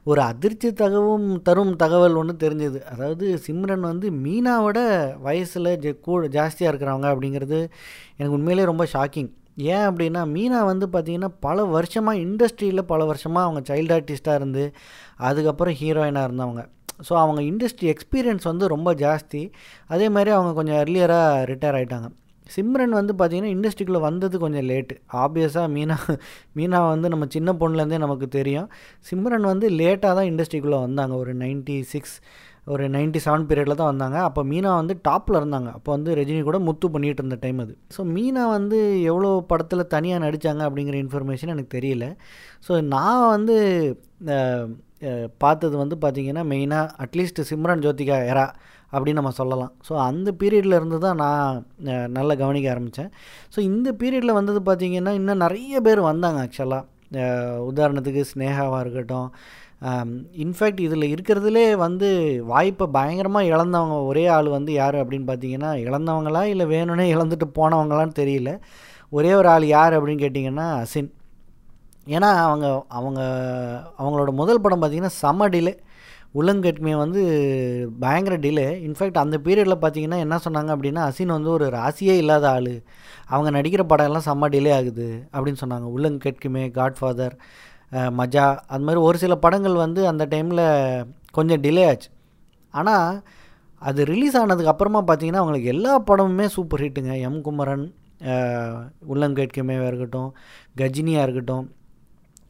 ஒரு 0.10 0.22
அதிர்ச்சி 0.32 0.70
தகவும் 0.82 1.28
தரும் 1.48 1.74
தகவல் 1.84 2.18
ஒன்று 2.22 2.34
தெரிஞ்சது. 2.44 2.80
அதாவது 2.94 3.26
சிம்ரன் 3.46 3.86
வந்து 3.92 4.08
மீனாவோட 4.24 4.80
வயசில் 5.28 5.72
ஜெ 5.86 5.94
கூட 6.08 6.28
ஜாஸ்தியாக 6.38 6.72
இருக்கிறவங்க 6.72 7.10
அப்படிங்கிறது 7.14 7.60
எனக்கு 8.18 8.38
உண்மையிலே 8.40 8.66
ரொம்ப 8.72 8.86
ஷாக்கிங் 8.96 9.32
ஏன் 9.58 9.86
அப்படின்னா 9.90 10.22
மீனா 10.36 10.60
வந்து 10.66 10.86
பார்த்திங்கன்னா 10.94 11.30
பல 11.40 11.66
வருஷமாக 11.66 12.18
இண்டஸ்ட்ரியில் 12.18 12.90
பல 12.92 13.06
வருஷமாக 13.06 13.48
அவங்க 13.48 13.62
சைல்டு 13.70 13.94
ஆர்டிஸ்ட்டாக 13.98 14.40
இருந்து 14.42 14.64
அதுக்கப்புறம் 15.30 15.78
ஹீரோயினாக 15.82 16.28
இருந்தவங்க. 16.30 16.64
ஸோ 17.08 17.14
அவங்க 17.22 17.42
இண்டஸ்ட்ரி 17.42 17.88
எக்ஸ்பீரியன்ஸ் 17.94 18.46
வந்து 18.52 18.68
ரொம்ப 18.68 18.90
ஜாஸ்தி. 18.94 19.42
அதே 19.88 20.10
மாதிரி 20.10 20.32
அவங்க 20.36 20.54
கொஞ்சம் 20.54 20.80
எர்லியராக 20.84 21.46
ரிட்டையர் 21.52 21.78
ஆகிட்டாங்க 21.80 22.10
சிம்ரன் 22.48 22.96
வந்து 23.00 23.14
பார்த்திங்கன்னா 23.20 23.54
இண்டஸ்ட்ரிக்குள்ளே 23.56 24.00
வந்தது 24.00 24.36
கொஞ்சம் 24.40 24.66
லேட்டு 24.72 24.96
ஆப்வியஸாக 25.24 25.68
மீனா 25.76 25.98
மீனா 26.58 26.80
வந்து 26.94 27.08
நம்ம 27.10 27.26
சின்ன 27.36 27.54
பொண்ணுலேருந்தே 27.62 27.98
நமக்கு 27.98 28.28
தெரியும். 28.28 28.68
சிம்ரன் 29.10 29.48
வந்து 29.52 29.70
லேட்டாக 29.70 30.14
தான் 30.18 30.30
இண்டஸ்ட்ரிக்குள்ளே 30.32 30.80
வந்தாங்க. 30.88 31.16
ஒரு 31.16 31.34
நைன்ட்டி 31.36 31.78
சிக்ஸ் 31.94 32.16
ஒரு 32.74 32.84
நைன்ட்டி 32.96 33.20
செவன் 33.26 33.46
பீரியடில் 33.50 33.78
தான் 33.80 33.92
வந்தாங்க. 33.92 34.18
அப்போ 34.28 34.42
மீனா 34.52 34.70
வந்து 34.82 34.94
டாப்பில் 35.08 35.40
இருந்தாங்க. 35.40 35.70
அப்போ 35.78 35.90
வந்து 35.96 36.16
ரஜினி 36.20 36.40
கூட 36.48 36.60
முத்து 36.68 36.88
பண்ணிகிட்டு 36.94 37.22
இருந்த 37.24 37.38
டைம் 37.44 37.60
அது. 37.64 37.74
ஸோ 37.96 38.04
மீனா 38.16 38.44
வந்து 38.58 38.78
எவ்வளோ 39.10 39.32
படத்தில் 39.52 39.92
தனியாக 39.96 40.24
நடித்தாங்க 40.26 40.64
அப்படிங்கிற 40.70 40.98
இன்ஃபர்மேஷன் 41.06 41.54
எனக்கு 41.56 41.76
தெரியல. 41.78 42.08
ஸோ 42.68 42.74
நான் 42.96 43.28
வந்து 43.36 43.58
பார்த்தது 45.44 45.76
வந்து 45.84 45.96
பார்த்திங்கன்னா 46.04 46.44
மெயினாக 46.54 46.94
அட்லீஸ்ட் 47.04 47.42
சிம்ரன் 47.50 47.84
ஜோதிகா 47.86 48.18
எரா 48.32 48.46
அப்படின்னு 48.94 49.20
நம்ம 49.20 49.34
சொல்லலாம். 49.40 49.72
ஸோ 49.88 49.94
அந்த 50.10 50.30
பீரியடில் 50.42 50.78
இருந்து 50.80 50.98
தான் 51.06 51.20
நான் 51.24 51.64
நல்லா 52.18 52.34
கவனிக்க 52.42 52.68
ஆரம்பித்தேன் 52.74 53.10
ஸோ 53.54 53.60
இந்த 53.70 53.90
பீரியடில் 54.02 54.38
வந்தது 54.40 54.60
பார்த்திங்கன்னா 54.70 55.14
இன்னும் 55.20 55.44
நிறைய 55.46 55.82
பேர் 55.88 56.02
வந்தாங்க 56.12 56.40
ஆக்சுவலாக 56.46 56.84
உதாரணத்துக்கு 57.72 58.22
ஸ்னேகாவாக 58.32 58.84
இருக்கட்டும் 58.86 59.28
இன்ஃபேக்ட் 60.44 60.80
இதில் 60.80 61.12
இருக்கிறதுலே 61.14 61.66
வந்து 61.76 62.08
வாய்ப்பை 62.52 62.86
பயங்கரமாக 62.98 63.50
இழந்தவங்க 63.54 63.98
ஒரே 64.06 64.26
ஆள் 64.28 64.50
வந்து 64.58 64.72
யார் 64.74 64.96
அப்படின்னு 64.96 65.30
பார்த்தீங்கன்னா 65.32 65.72
இழந்தவங்களா 65.86 66.44
இல்லை 66.54 66.66
வேணும்னே 66.66 67.06
இழந்துட்டு 67.16 67.48
போனவங்களான்னு 67.60 68.20
தெரியல. 68.22 68.52
ஒரே 69.10 69.34
ஒரு 69.34 69.50
ஆள் 69.50 69.66
யார் 69.66 69.96
அப்படின்னு 69.98 70.24
கேட்டிங்கன்னா 70.26 70.68
அசின். 70.84 71.12
ஏன்னா 72.08 72.30
அவங்க 72.48 72.68
அவங்க 72.98 73.22
அவங்களோட 74.00 74.32
முதல் 74.42 74.62
படம் 74.62 74.82
பார்த்திங்கன்னா 74.82 75.18
செம்ம 75.24 75.50
டிலே 75.56 75.74
உள்ளங்கட்மே 76.40 76.94
வந்து 77.02 77.22
பயங்கர 78.00 78.36
டிலே 78.46 78.66
இன்ஃபேக்ட் 78.88 79.22
அந்த 79.22 79.38
பீரியடில் 79.46 79.84
பார்த்தீங்கன்னா 79.84 80.18
என்ன 80.24 80.40
சொன்னாங்க 80.46 80.72
அப்படின்னா 80.76 81.04
அசின் 81.10 81.36
வந்து 81.36 81.50
ஒரு 81.58 81.66
ராசியே 81.76 82.16
இல்லாத 82.22 82.46
ஆள். 82.50 82.74
அவங்க 83.34 83.50
நடிக்கிற 83.58 83.84
படம் 83.84 84.10
எல்லாம் 84.10 84.28
செம்ம 84.28 84.50
டிலே 84.56 84.74
ஆகுது 84.80 85.08
அப்படின்னு 85.34 85.62
சொன்னாங்க. 85.64 85.88
உள்ளங்கட்குமே 85.96 86.64
காட்ஃபாதர் 86.80 87.36
மஜா 88.20 88.46
அது 88.74 88.84
மாதிரி 88.84 89.02
ஒரு 89.08 89.18
சில 89.24 89.34
படங்கள் 89.46 89.76
வந்து 89.86 90.02
அந்த 90.12 90.24
டைமில் 90.34 90.64
கொஞ்சம் 91.32 91.62
டிலே 91.66 91.84
ஆச்சு. 91.92 92.10
ஆனால் 92.74 93.10
அது 93.82 94.02
ரிலீஸ் 94.06 94.38
ஆனதுக்கு 94.38 94.72
அப்புறமா 94.72 95.02
பார்த்தீங்கன்னா 95.08 95.42
அவங்களுக்கு 95.42 95.72
எல்லா 95.76 95.94
படமுமே 96.10 96.46
சூப்பர் 96.56 96.84
ஹிட்டுங்க 96.86 97.14
எம் 97.28 97.42
குமரன் 97.42 97.86
உள்ளங்கேட்குமேவாக 99.12 99.90
இருக்கட்டும் 99.92 100.30
கஜினியாக 100.82 101.26
இருக்கட்டும் 101.28 101.66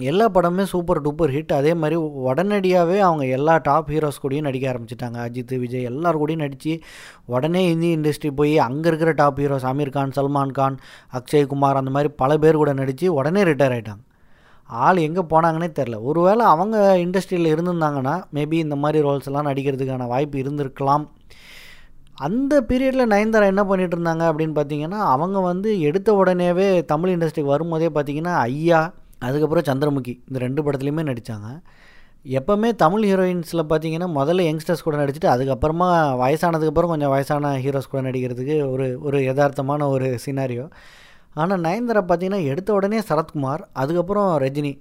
எல்லா 0.09 0.25
படமுமே 0.35 0.63
சூப்பர் 0.71 1.01
டூப்பர் 1.01 1.33
ஹிட் 1.35 1.53
அதே 1.57 1.73
மாதிரி 1.81 1.97
உடனடியாகவே 2.29 2.97
அவங்க 2.99 3.25
எல்லா 3.37 3.53
டாப் 3.67 3.91
ஹீரோஸ் 3.93 4.21
கூடயும் 4.23 4.47
நடிக்க 4.47 4.65
ஆரம்பிச்சிட்டாங்க. 4.71 5.17
அஜித் 5.27 5.53
விஜய் 5.63 5.87
எல்லார் 5.91 6.19
கூடயும் 6.21 6.43
நடித்து 6.45 6.73
உடனே 7.35 7.61
இந்தி 7.73 7.89
இண்டஸ்ட்ரி 7.97 8.31
போய் 8.39 8.55
அங்கே 8.67 8.87
இருக்கிற 8.87 9.11
டாப் 9.21 9.39
ஹீரோஸ் 9.39 9.67
அமீர் 9.71 9.95
கான் 9.97 10.15
சல்மான் 10.17 10.57
கான் 10.59 10.75
அக்ஷய் 11.19 11.47
குமார் 11.53 11.81
அந்த 11.81 11.93
மாதிரி 11.97 12.11
பல 12.23 12.37
பேர் 12.43 12.61
கூட 12.63 12.73
நடித்து 12.73 13.13
உடனே 13.13 13.43
ரிட்டையர் 13.43 13.75
ஆகிட்டாங்க 13.77 14.03
ஆள் 14.69 14.97
எங்கே 14.97 15.21
போனாங்கன்னே 15.21 15.69
தெரில 15.79 16.01
ஒருவேளை 16.01 16.45
அவங்க 16.45 16.97
இண்டஸ்ட்ரியில் 16.97 17.51
இருந்திருந்தாங்கன்னா 17.53 18.15
மேபி 18.33 18.53
இந்த 18.53 18.75
மாதிரி 18.75 19.03
ரோல்ஸ் 19.03 19.25
எல்லாம் 19.25 19.47
நடிக்கிறதுக்கான 19.47 20.07
வாய்ப்பு 20.07 20.43
இருந்திருக்கலாம். 20.43 21.05
அந்த 22.17 22.61
பீரியடில் 22.61 23.11
நயன்தாரா 23.11 23.45
என்ன 23.45 23.63
பண்ணிகிட்டு 23.63 23.95
இருந்தாங்க 23.97 24.23
அப்படின்னு 24.31 24.55
பார்த்தீங்கன்னா 24.55 24.99
அவங்க 25.13 25.39
வந்து 25.39 25.79
எடுத்த 25.79 26.13
உடனேவே 26.13 26.85
தமிழ் 26.85 27.13
இண்டஸ்ட்ரிக்கு 27.15 27.53
வரும்போதே 27.53 27.87
பார்த்தீங்கன்னா 27.87 28.35
ஐயா 28.39 28.93
அதுக்கப்புறம் 29.19 29.63
சந்திரமுகி 29.63 30.13
இந்த 30.27 30.39
ரெண்டு 30.39 30.63
படத்துலையுமே 30.63 31.03
நடித்தாங்க 31.03 31.49
எப்போவுமே 32.25 32.69
தமிழ் 32.75 33.03
ஹீரோயின்ஸில் 33.03 33.69
பார்த்தீங்கன்னா 33.69 34.07
முதல்ல 34.09 34.45
யங்ஸ்டர்ஸ் 34.45 34.83
கூட 34.83 34.97
நடிச்சுட்டு 34.97 35.27
அதுக்கப்புறமா 35.27 35.87
வயசானதுக்கப்புறம் 36.17 36.87
கொஞ்சம் 36.87 37.09
வயசான 37.09 37.51
ஹீரோஸ் 37.57 37.89
கூட 37.89 38.01
நடிக்கிறதுக்கு 38.01 38.71
ஒரு 38.71 38.99
ஒரு 39.01 39.19
யதார்த்தமான 39.19 39.87
ஒரு 39.89 40.17
சினாரியோ 40.25 40.65
ஆனால் 41.41 41.63
நயன்தாரா 41.65 42.01
பார்த்தீங்கன்னா 42.09 42.41
எடுத்த 42.51 42.69
உடனே 42.77 42.99
சரத்குமார் 43.09 43.63
அதுக்கப்புறம் 43.81 44.29
ரஜினி. 44.43 44.73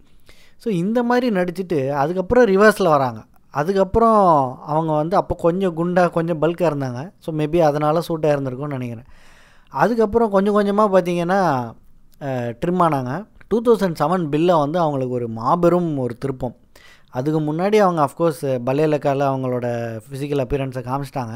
ஸோ 0.62 0.68
இந்த 0.82 0.98
மாதிரி 1.10 1.28
நடிச்சுட்டு 1.38 1.78
அதுக்கப்புறம் 2.02 2.46
ரிவர்ஸில் 2.52 2.94
வராங்க. 2.96 3.20
அதுக்கப்புறம் 3.60 4.20
அவங்க 4.72 4.90
வந்து 5.00 5.14
அப்போ 5.20 5.34
கொஞ்சம் 5.46 5.74
குண்டாக 5.78 6.12
கொஞ்சம் 6.16 6.40
பல்காக 6.42 6.70
இருந்தாங்க. 6.70 7.00
ஸோ 7.24 7.30
மேபி 7.40 7.58
அதனால் 7.68 8.06
சூட்டாக 8.08 8.34
இருந்திருக்கும்னு 8.34 8.76
நினைக்கிறேன். 8.78 9.08
அதுக்கப்புறம் 9.72 10.32
கொஞ்சம் 10.34 10.56
கொஞ்சமாக 10.58 10.88
பார்த்தீங்கன்னா 10.94 11.40
ட்ரிம் 12.60 12.82
ஆனாங்க. 12.86 13.12
டூ 13.50 13.58
தௌசண்ட் 13.66 13.98
செவன் 14.00 14.24
பில்லை 14.32 14.54
வந்து 14.64 14.78
அவங்களுக்கு 14.84 15.16
ஒரு 15.20 15.26
மாபெரும் 15.38 15.90
ஒரு 16.04 16.14
திருப்பம். 16.22 16.54
அதுக்கு 17.18 17.40
முன்னாடி 17.48 17.76
அவங்க 17.84 18.00
அஃப்கோர்ஸ் 18.06 18.44
பல்லேலக்கால 18.68 19.26
அவங்களோட 19.30 19.66
ஃபிசிக்கல் 20.04 20.42
அப்பியரன்ஸை 20.44 20.82
காமிச்சிட்டாங்க. 20.88 21.34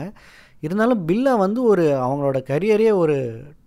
இருந்தாலும் 0.67 1.03
பில்லா 1.09 1.33
வந்து 1.45 1.61
ஒரு 1.73 1.85
அவங்களோட 2.05 2.39
கரியரே 2.51 2.91
ஒரு 3.03 3.17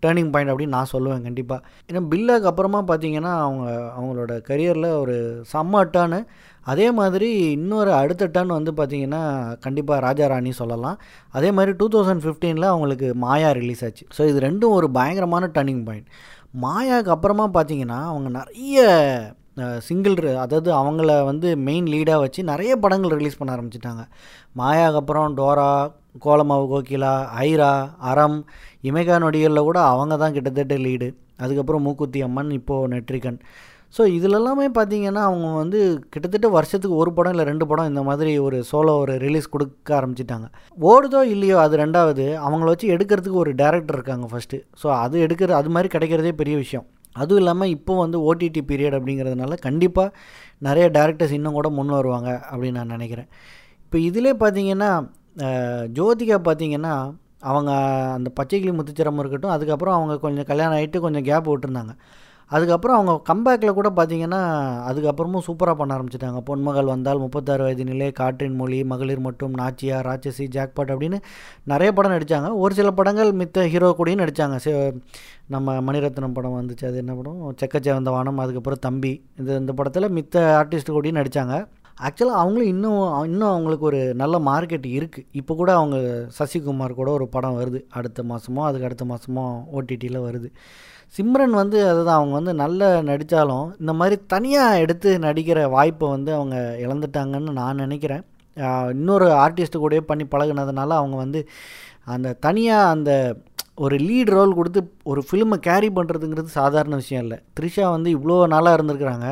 டேர்னிங் 0.03 0.31
பாயிண்ட் 0.33 0.51
அப்படின்னு 0.51 0.75
நான் 0.77 0.93
சொல்லுவேன் 0.93 1.25
கண்டிப்பாக 1.27 1.65
ஏன்னா 1.87 2.01
பில்லாக்கு 2.11 2.49
அப்புறமா 2.51 2.79
பார்த்தீங்கன்னா 2.91 3.33
அவங்க 3.45 3.65
அவங்களோட 3.97 4.33
கரியரில் 4.49 4.89
ஒரு 5.01 5.15
செம்ம 5.51 5.83
டேர்னு 5.95 6.19
அதே 6.71 6.87
மாதிரி 6.99 7.29
இன்னொரு 7.57 7.91
அடுத்த 7.99 8.29
டேர்ன் 8.33 8.57
வந்து 8.57 8.71
பார்த்திங்கன்னா 8.79 9.21
கண்டிப்பாக 9.65 10.03
ராஜா 10.07 10.25
ராணி 10.31 10.51
சொல்லலாம். 10.61 10.97
அதே 11.37 11.49
மாதிரி 11.57 11.71
டூ 11.79 11.85
தௌசண்ட் 11.95 12.23
ஃபிஃப்டீனில் 12.25 12.71
அவங்களுக்கு 12.71 13.07
மாயா 13.23 13.51
ரிலீஸ் 13.59 13.83
ஆச்சு. 13.87 14.03
ஸோ 14.17 14.27
இது 14.31 14.39
ரெண்டும் 14.47 14.75
ஒரு 14.79 14.89
பயங்கரமான 14.97 15.49
டேர்னிங் 15.55 15.83
பாயிண்ட் 15.87 16.09
மாயாவுக்கு 16.65 17.13
அப்புறமா 17.15 17.47
பார்த்தீங்கன்னா 17.57 17.99
அவங்க 18.11 18.29
நிறைய 18.39 18.83
சிங்கிள் 19.87 20.15
அதாவது 20.43 20.69
அவங்கள 20.81 21.11
வந்து 21.29 21.47
மெயின் 21.67 21.87
லீடாக 21.93 22.23
வச்சு 22.25 22.41
நிறைய 22.51 22.71
படங்கள் 22.83 23.17
ரிலீஸ் 23.19 23.39
பண்ண 23.39 23.55
ஆரம்பிச்சிட்டாங்க. 23.55 24.03
மாயாவுக்கு 24.59 25.01
அப்புறம் 25.01 25.35
டோரா 25.39 25.71
கோலமாவு 26.19 26.65
கோகிலா 26.71 27.13
ஐரா 27.47 27.71
அறம் 28.11 28.37
இமேகா 28.89 29.17
நொடிகளில் 29.23 29.67
கூட 29.69 29.79
அவங்க 29.91 30.15
தான் 30.23 30.35
கிட்டத்தட்ட 30.37 30.77
லீடு 30.85 31.09
அதுக்கப்புறம் 31.43 31.85
மூக்குத்தி 31.87 32.21
அம்மன் 32.27 32.51
இப்போது 32.57 32.89
நெட்ரிகன் 32.93 33.39
ஸோ 33.95 34.01
இதில் 34.15 34.37
எல்லாமே 34.37 34.65
பார்த்தீங்கன்னா 34.75 35.21
அவங்க 35.29 35.47
வந்து 35.61 35.79
கிட்டத்தட்ட 36.13 36.47
வருஷத்துக்கு 36.49 36.99
ஒரு 37.03 37.11
படம் 37.13 37.33
இல்லை 37.33 37.45
ரெண்டு 37.49 37.65
படம் 37.69 37.89
இந்த 37.91 38.01
மாதிரி 38.09 38.33
ஒரு 38.39 38.57
சோலோ 38.69 38.93
ஒரு 39.03 39.13
ரிலீஸ் 39.23 39.47
கொடுக்க 39.55 39.89
ஆரம்பிச்சிட்டாங்க. 39.97 40.47
ஓடுதோ 40.91 41.21
இல்லையோ 41.33 41.57
அது 41.63 41.75
ரெண்டாவது 41.83 42.25
அவங்கள 42.45 42.67
வச்சு 42.73 42.87
எடுக்கிறதுக்கு 42.95 43.41
ஒரு 43.43 43.53
டேரக்டர் 43.61 43.97
இருக்காங்க 43.97 44.27
ஃபஸ்ட்டு 44.31 44.59
ஸோ 44.83 44.87
அது 45.03 45.17
எடுக்கிற 45.25 45.55
அது 45.61 45.71
மாதிரி 45.75 45.89
கிடைக்கிறதே 45.95 46.31
பெரிய 46.41 46.57
விஷயம். 46.63 46.85
அதுவும் 47.15 47.41
இல்லாமல் 47.41 47.73
இப்போ 47.77 47.93
வந்து 48.03 48.17
ஓடிடி 48.27 48.61
பீரியட் 48.69 48.97
அப்படிங்கிறதுனால 48.99 49.57
கண்டிப்பாக 49.67 50.13
நிறைய 50.67 50.85
டேரக்டர்ஸ் 50.97 51.35
இன்னும் 51.39 51.57
கூட 51.59 51.69
முன் 51.79 51.97
வருவாங்க 51.97 52.29
அப்படின்னு 52.51 52.79
நான் 52.81 52.95
நினைக்கிறேன். 52.97 53.29
இப்போ 53.85 53.97
இதிலே 54.09 54.33
பார்த்தீங்கன்னா 54.43 54.91
ஜோதிகா 55.97 56.37
பார்த்திங்கன்னா 56.47 56.93
அவங்க 57.39 57.71
அந்த 58.17 58.29
பச்சைக்கிளி 58.39 58.73
முத்துச்சிரம் 58.77 59.19
இருக்கட்டும் 59.19 59.51
அதுக்கப்புறம் 59.51 59.95
அவங்க 59.95 60.17
கொஞ்சம் 60.19 60.45
கல்யாணம் 60.49 60.77
ஆகிட்டு 60.79 60.99
கொஞ்சம் 60.99 61.23
கேப் 61.23 61.49
விட்டுருந்தாங்க. 61.51 61.93
அதுக்கப்புறம் 62.51 62.97
அவங்க 62.97 63.13
கம்பேக்கில் 63.29 63.77
கூட 63.77 63.89
பார்த்திங்கன்னா 63.89 64.39
அதுக்கப்புறமும் 64.89 65.45
சூப்பராக 65.47 65.75
பண்ண 65.75 65.91
ஆரம்பிச்சிட்டாங்க. 65.97 66.39
பொன்மகள் 66.49 66.91
வந்தால் 66.93 67.19
முப்பத்தாறு 67.19 67.63
வயது 67.63 67.83
நிலை 67.83 68.11
காற்றின் 68.11 68.55
மொழி 68.55 68.83
மகளிர் 68.83 69.19
மற்றும் 69.19 69.53
நாச்சியா 69.57 69.97
ராட்சசி 70.07 70.45
ஜாக்பாட் 70.55 70.91
அப்படின்னு 70.93 71.19
நிறைய 71.63 71.93
படம் 71.93 72.11
நடித்தாங்க 72.11 72.49
ஒரு 72.55 72.73
சில 72.75 72.91
படங்கள் 72.91 73.31
மித்த 73.31 73.67
ஹீரோ 73.67 73.95
கூடயும் 73.99 74.23
நடித்தாங்க 74.23 74.57
நம்ம 75.47 75.77
மணிரத்னம் 75.81 76.33
படம் 76.33 76.57
வந்துச்சு 76.59 76.85
அது 76.85 76.97
என்ன 76.97 77.13
படம்? 77.13 77.39
செக்கச்சேவந்த 77.61 78.09
வானம் 78.09 78.37
அதுக்கப்புறம் 78.37 78.79
தம்பி 78.79 79.13
இந்த 79.39 79.55
இந்த 79.55 79.73
படத்தில் 79.73 80.13
மித்த 80.19 80.35
ஆர்டிஸ்ட் 80.59 80.95
கூடயும் 80.97 81.19
நடித்தாங்க 81.21 81.55
ஆக்சுவலாக 82.07 82.41
அவங்களும் 82.41 82.71
இன்னும் 82.73 82.99
இன்னும் 83.31 83.51
அவங்களுக்கு 83.53 83.85
ஒரு 83.89 83.99
நல்ல 84.21 84.35
மார்க்கெட் 84.49 84.87
இருக்குது 84.97 85.27
இப்போ 85.39 85.53
கூட 85.61 85.71
அவங்க 85.79 85.97
சசிகுமார் 86.39 86.99
கூட 86.99 87.09
ஒரு 87.17 87.25
படம் 87.35 87.57
வருது. 87.59 87.79
அடுத்த 87.97 88.23
மாதமோ 88.31 88.61
அதுக்கு 88.67 88.87
அடுத்த 88.89 89.05
மாதமோ 89.11 89.45
ஓடிடியில் 89.77 90.19
வருது. 90.27 90.49
சிம்ரன் 91.17 91.55
வந்து 91.61 91.77
அதுதான் 91.91 92.19
அவங்க 92.19 92.33
வந்து 92.39 92.53
நல்லா 92.63 92.89
நடித்தாலும் 93.11 93.65
இந்த 93.81 93.93
மாதிரி 93.99 94.17
தனியாக 94.33 94.81
எடுத்து 94.83 95.09
நடிக்கிற 95.27 95.61
வாய்ப்பை 95.75 96.09
வந்து 96.15 96.31
அவங்க 96.39 96.57
இழந்துட்டாங்கன்னு 96.85 97.53
நான் 97.61 97.81
நினைக்கிறேன். 97.85 98.23
இன்னொரு 98.95 99.27
ஆர்டிஸ்ட்டு 99.43 99.81
கூடயே 99.83 100.03
பண்ணி 100.11 100.25
பழகினதுனால 100.33 100.95
அவங்க 101.01 101.17
வந்து 101.25 101.41
அந்த 102.13 102.29
தனியாக 102.45 102.91
அந்த 102.95 103.11
ஒரு 103.83 103.95
லீட் 104.07 104.31
ரோல் 104.35 104.57
கொடுத்து 104.59 104.79
ஒரு 105.11 105.21
ஃபிலிமை 105.27 105.57
கேரி 105.67 105.89
பண்ணுறதுங்கிறது 105.97 106.49
சாதாரண 106.59 106.93
விஷயம் 107.01 107.23
இல்லை. 107.25 107.37
த்ரிஷா 107.57 107.85
வந்து 107.95 108.09
இவ்வளோ 108.17 108.37
நாளாக 108.53 108.77
இருந்திருக்கிறாங்க. 108.77 109.27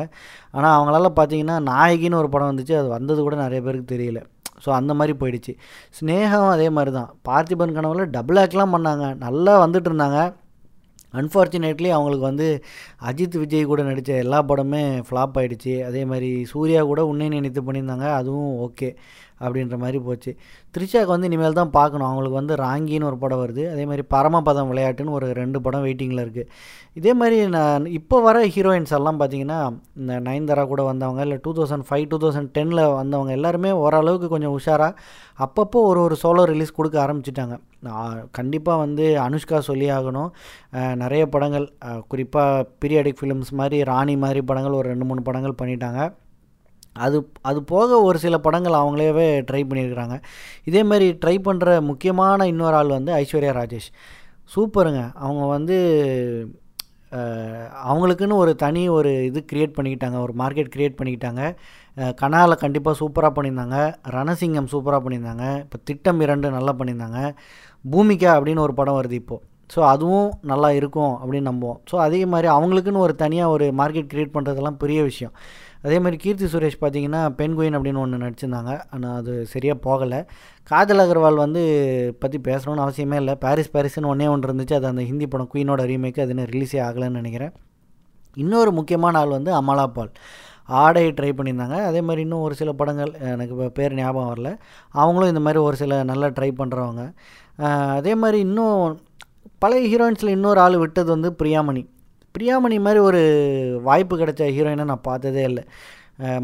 ஆனால் 0.56 0.74
அவங்களால 0.76 1.10
பார்த்தீங்கன்னா 1.18 1.56
நாயகின்னு 1.70 2.20
ஒரு 2.22 2.30
படம் 2.34 2.50
வந்துச்சு. 2.52 2.74
அது 2.80 2.88
வந்தது 2.96 3.20
கூட 3.26 3.36
நிறைய 3.44 3.62
பேருக்கு 3.66 3.94
தெரியல. 3.94 4.22
ஸோ 4.64 4.70
அந்த 4.78 4.92
மாதிரி 4.98 5.14
போயிடுச்சு. 5.20 5.52
ஸ்னேகம் 5.98 6.52
அதே 6.56 6.68
மாதிரி 6.76 6.92
தான். 6.98 7.10
பார்த்திபன் 7.28 7.76
கனவுல 7.78 8.06
டபுள் 8.16 8.40
ஆக்லாம் 8.44 8.74
பண்ணாங்க. 8.76 9.06
நல்லா 9.26 9.54
வந்துட்டு 9.64 9.90
இருந்தாங்க. 9.90 10.20
அன்ஃபார்ச்சுனேட்லி 11.20 11.88
அவங்களுக்கு 11.94 12.24
வந்து 12.30 12.48
அஜித் 13.08 13.38
விஜய் 13.42 13.70
கூட 13.70 13.80
நடித்த 13.88 14.10
எல்லா 14.24 14.38
படமே 14.50 14.82
ஃப்ளாப் 15.06 15.38
ஆகிடுச்சு 15.40 15.72
அதே 15.86 16.02
மாதிரி 16.10 16.28
சூர்யா 16.50 16.82
கூட 16.90 17.00
உன்னை 17.12 17.28
நினைத்து 17.36 17.60
பண்ணியிருந்தாங்க. 17.68 18.08
அதுவும் 18.18 18.52
ஓகே 18.66 18.88
அப்படின்ற 19.44 19.76
மாதிரி 19.84 19.98
போச்சு. 20.06 20.32
த்ரிஷாக்கு 20.74 21.12
வந்து 21.14 21.28
இனிமேல் 21.30 21.58
தான் 21.60 21.72
பார்க்கணும். 21.78 22.08
அவங்களுக்கு 22.08 22.40
வந்து 22.40 22.54
ராங்கின்னு 22.64 23.08
ஒரு 23.10 23.18
படம் 23.22 23.42
வருது. 23.42 23.64
அதே 23.74 23.84
மாதிரி 23.90 24.04
பரமபதம் 24.14 24.70
விளையாட்டுன்னு 24.72 25.16
ஒரு 25.18 25.28
ரெண்டு 25.40 25.60
படம் 25.66 25.84
வெயிட்டிங்கில் 25.86 26.24
இருக்குது 26.24 26.48
இதே 27.00 27.14
மாதிரி 27.20 27.36
நான் 27.56 27.84
இப்போ 27.98 28.16
வர 28.28 28.38
ஹீரோயின்ஸ் 28.54 28.94
எல்லாம் 28.98 29.18
பார்த்தீங்கன்னா 29.22 29.58
இந்த 30.00 30.12
நயன்தாரா 30.28 30.64
கூட 30.72 30.82
வந்தவங்க 30.90 31.24
இல்லை 31.26 31.38
two 31.46 31.52
thousand 31.58 31.86
five 31.88 32.06
two 32.12 32.18
thousand 32.24 32.52
டெனில் 32.58 32.84
வந்தவங்க 33.00 33.32
எல்லாருமே 33.38 33.72
ஓரளவுக்கு 33.84 34.28
கொஞ்சம் 34.34 34.54
உஷாராக 34.58 34.94
அப்பப்போ 35.44 35.78
ஒரு 35.90 36.00
ஒரு 36.06 36.16
சோலோ 36.22 36.42
ரிலீஸ் 36.50 36.78
கொடுக்க 36.78 36.96
ஆரம்பிச்சிட்டாங்க. 37.04 37.54
கண்டிப்பாக 38.38 38.82
வந்து 38.84 39.04
அனுஷ்கா 39.26 39.58
சொல்லி 39.68 39.86
ஆகணும். 39.98 40.30
நிறைய 41.02 41.22
படங்கள் 41.34 41.66
குறிப்பாக 42.12 42.66
பீரியாடிக் 42.82 43.20
ஃபிலிம்ஸ் 43.20 43.52
மாதிரி 43.60 43.78
ராணி 43.90 44.16
மாதிரி 44.24 44.42
படங்கள் 44.50 44.78
ஒரு 44.80 44.90
ரெண்டு 44.92 45.08
மூணு 45.10 45.22
படங்கள் 45.28 45.60
பண்ணிட்டாங்க. 45.60 46.02
அது 46.96 47.18
அது 47.50 47.58
போக 47.72 47.98
ஒரு 48.08 48.18
சில 48.24 48.36
படங்கள் 48.46 48.80
அவங்களேவே 48.80 49.26
ட்ரை 49.48 49.62
பண்ணியிருக்கிறாங்க. 49.68 50.16
இதே 50.70 50.82
மாதிரி 50.90 51.06
ட்ரை 51.22 51.36
பண்ணுற 51.48 51.80
முக்கியமான 51.90 52.46
இன்னொரு 52.52 52.76
ஆள் 52.80 52.96
வந்து 52.98 53.12
ஐஸ்வர்யா 53.20 53.52
ராஜேஷ். 53.60 53.90
சூப்பருங்க. 54.54 55.02
அவங்க 55.26 55.44
வந்து 55.56 55.76
அவங்களுக்குன்னு 57.90 58.40
ஒரு 58.42 58.52
தனி 58.64 58.82
ஒரு 58.96 59.10
இது 59.28 59.40
க்ரியேட் 59.50 59.76
பண்ணிக்கிட்டாங்க. 59.76 60.18
ஒரு 60.26 60.32
மார்க்கெட் 60.40 60.72
க்ரியேட் 60.74 60.98
பண்ணிக்கிட்டாங்க. 60.98 61.42
கனாவில் 62.20 62.62
கண்டிப்பாக 62.64 62.98
சூப்பராக 63.00 63.32
பண்ணியிருந்தாங்க. 63.36 63.78
ரணசிங்கம் 64.16 64.70
சூப்பராக 64.74 65.02
பண்ணியிருந்தாங்க. 65.04 65.46
இப்போ 65.64 65.78
திட்டம் 65.88 66.20
இரண்டு 66.26 66.50
நல்லா 66.56 66.74
பண்ணியிருந்தாங்க. 66.80 67.20
பூமிகா 67.84 68.30
அப்படின்னு 68.36 68.66
ஒரு 68.66 68.74
படம் 68.80 68.98
வருது 69.00 69.18
இப்போது 69.22 69.42
ஸோ 69.74 69.80
அதுவும் 69.92 70.30
நல்லா 70.50 70.68
இருக்கும் 70.78 71.12
அப்படின்னு 71.20 71.48
நம்புவோம். 71.50 71.80
ஸோ 71.90 71.96
அதே 72.04 72.20
மாதிரி 72.32 72.48
அவங்களுக்குன்னு 72.54 73.04
ஒரு 73.06 73.14
தனியாக 73.24 73.54
ஒரு 73.56 73.66
மார்க்கெட் 73.80 74.08
க்ரியேட் 74.12 74.32
பண்ணுறதெல்லாம் 74.36 74.78
பெரிய 74.82 75.00
விஷயம். 75.10 75.34
அதே 75.84 75.98
மாதிரி 76.04 76.16
கீர்த்தி 76.24 76.46
சுரேஷ் 76.52 76.78
பார்த்தீங்கன்னா 76.82 77.20
பெண்குயின் 77.38 77.76
அப்படின்னு 77.78 78.02
ஒன்று 78.04 78.22
நடிச்சிருந்தாங்க. 78.24 78.72
ஆனால் 78.94 79.16
அது 79.20 79.32
சரியாக 79.52 79.78
போகலை. 79.86 80.20
காஜல் 80.70 81.02
அகர்வால் 81.04 81.42
வந்து 81.44 81.62
பற்றி 82.22 82.38
பேசணும்னு 82.48 82.84
அவசியமே 82.86 83.18
இல்லை. 83.22 83.34
பாரிஸ் 83.44 83.72
பாரிஸ்னு 83.76 84.10
ஒன்றே 84.12 84.28
ஒன்று 84.34 84.48
இருந்துச்சு. 84.50 84.76
அது 84.78 84.88
அந்த 84.92 85.04
ஹிந்தி 85.10 85.28
படம் 85.34 85.50
குயினோட 85.54 85.84
ரீமேக்கு 85.92 86.22
அது 86.24 86.34
இன்னும் 86.34 86.50
ரிலீஸே 86.54 86.80
ஆகலைன்னு 86.88 87.20
நினைக்கிறேன். 87.22 87.52
இன்னொரு 88.44 88.72
முக்கியமான 88.78 89.18
ஆள் 89.20 89.36
வந்து 89.38 89.52
அமலா 89.60 89.86
பால். 89.96 90.12
ஆடை 90.82 91.04
ட்ரை 91.18 91.30
பண்ணியிருந்தாங்க. 91.36 91.76
அதே 91.90 92.00
மாதிரி 92.08 92.22
இன்னும் 92.26 92.44
ஒரு 92.46 92.54
சில 92.58 92.72
படங்கள் 92.80 93.12
எனக்கு 93.30 93.54
இப்போ 93.54 93.68
பேர் 93.78 93.96
ஞாபகம் 94.00 94.30
வரல. 94.32 94.50
அவங்களும் 95.02 95.32
இந்த 95.32 95.42
மாதிரி 95.46 95.60
ஒரு 95.68 95.76
சில 95.82 96.02
நல்லா 96.10 96.28
ட்ரை 96.36 96.50
பண்ணுறவங்க 96.60 97.04
அதே 97.98 98.12
மாதிரி 98.22 98.38
இன்னும் 98.48 98.76
பழைய 99.62 99.82
ஹீரோயின்ஸில் 99.92 100.34
இன்னொரு 100.36 100.60
ஆள் 100.64 100.76
விட்டது 100.82 101.10
வந்து 101.16 101.30
பிரியாமணி. 101.40 101.82
பிரியாமணி 102.34 102.76
மாதிரி 102.86 103.00
ஒரு 103.08 103.20
வாய்ப்பு 103.88 104.14
கிடைச்ச 104.18 104.42
ஹீரோயினை 104.56 104.84
நான் 104.90 105.08
பார்த்ததே 105.08 105.42
இல்லை. 105.50 105.62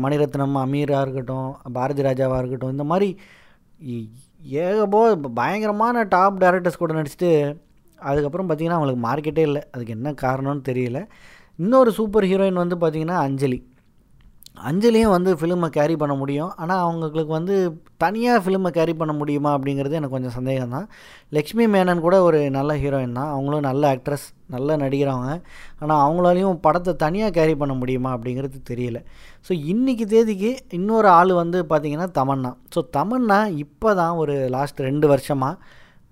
மணிரத்னம் 0.02 0.56
அமீராக 0.62 1.04
இருக்கட்டும் 1.04 1.48
பாரதி 1.76 2.02
ராஜாவாக 2.06 2.40
இருக்கட்டும் 2.42 2.74
இந்த 2.74 2.84
மாதிரி 2.92 3.08
ஏகபோ 4.64 5.00
பயங்கரமான 5.38 6.02
டாப் 6.14 6.40
டேரக்டர்ஸ் 6.42 6.80
கூட 6.82 6.92
நடிச்சுட்டு 6.98 7.30
அதுக்கப்புறம் 7.98 8.48
பார்த்திங்கன்னா 8.48 8.78
அவங்களுக்கு 8.78 9.02
மார்க்கெட்டே 9.08 9.44
இல்லை. 9.48 9.62
அதுக்கு 9.74 9.96
என்ன 9.98 10.10
காரணம்னு 10.24 10.62
தெரியல. 10.70 11.00
இன்னொரு 11.58 11.90
சூப்பர் 11.98 12.28
ஹீரோயின் 12.30 12.62
வந்து 12.62 12.76
பார்த்திங்கன்னா 12.82 13.18
அஞ்சலி. 13.26 13.58
அஞ்சலியும் 14.68 15.12
வந்து 15.14 15.30
ஃபிலிமை 15.38 15.68
கேரி 15.76 15.94
பண்ண 16.02 16.14
முடியும். 16.20 16.50
ஆனால் 16.62 16.82
அவங்களுக்கு 16.84 17.32
வந்து 17.36 17.54
தனியாக 18.02 18.42
ஃபிலிமை 18.44 18.70
கேரி 18.76 18.94
பண்ண 19.00 19.12
முடியுமா 19.20 19.50
அப்படிங்கிறது 19.56 19.98
எனக்கு 19.98 20.16
கொஞ்சம் 20.16 20.34
சந்தேகம் 20.36 20.74
தான் 20.76 20.86
லக்ஷ்மி 21.36 21.64
மேனன் 21.74 22.02
கூட 22.06 22.16
ஒரு 22.28 22.40
நல்ல 22.56 22.74
ஹீரோயின் 22.82 23.18
தான். 23.20 23.30
அவங்களும் 23.34 23.66
நல்ல 23.68 23.82
ஆக்ட்ரஸ் 23.94 24.26
நல்ல 24.54 24.76
நடிக்கிறவங்க 24.82 25.30
ஆனால் 25.82 26.02
அவங்களாலையும் 26.04 26.60
படத்தை 26.66 26.94
தனியாக 27.04 27.34
கேரி 27.38 27.56
பண்ண 27.62 27.76
முடியுமா 27.82 28.12
அப்படிங்கிறது 28.16 28.60
தெரியல. 28.72 29.00
ஸோ 29.48 29.52
இன்றைக்கி 29.72 30.06
தேதிக்கு 30.14 30.52
இன்னொரு 30.78 31.10
ஆள் 31.18 31.34
வந்து 31.42 31.60
பார்த்திங்கன்னா 31.72 32.08
தமன்னா. 32.20 32.52
ஸோ 32.76 32.82
தமன்னா 32.98 33.40
இப்போ 33.64 33.92
தான் 34.02 34.16
ஒரு 34.24 34.36
லாஸ்ட் 34.56 34.86
ரெண்டு 34.88 35.08
வருஷமாக 35.14 35.60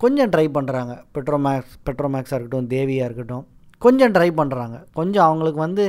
கொஞ்சம் 0.00 0.30
ட்ரை 0.34 0.46
பண்ணுறாங்க 0.54 0.92
பெட்ரோமேக்ஸ் 1.16 1.74
பெட்ரோமேக்ஸாக 1.88 2.38
இருக்கட்டும் 2.38 2.70
தேவியாக 2.76 3.08
இருக்கட்டும். 3.08 3.44
கொஞ்சம் 3.86 4.12
ட்ரை 4.16 4.28
பண்ணுறாங்க 4.40 4.76
கொஞ்சம் 4.98 5.26
அவங்களுக்கு 5.28 5.60
வந்து 5.66 5.84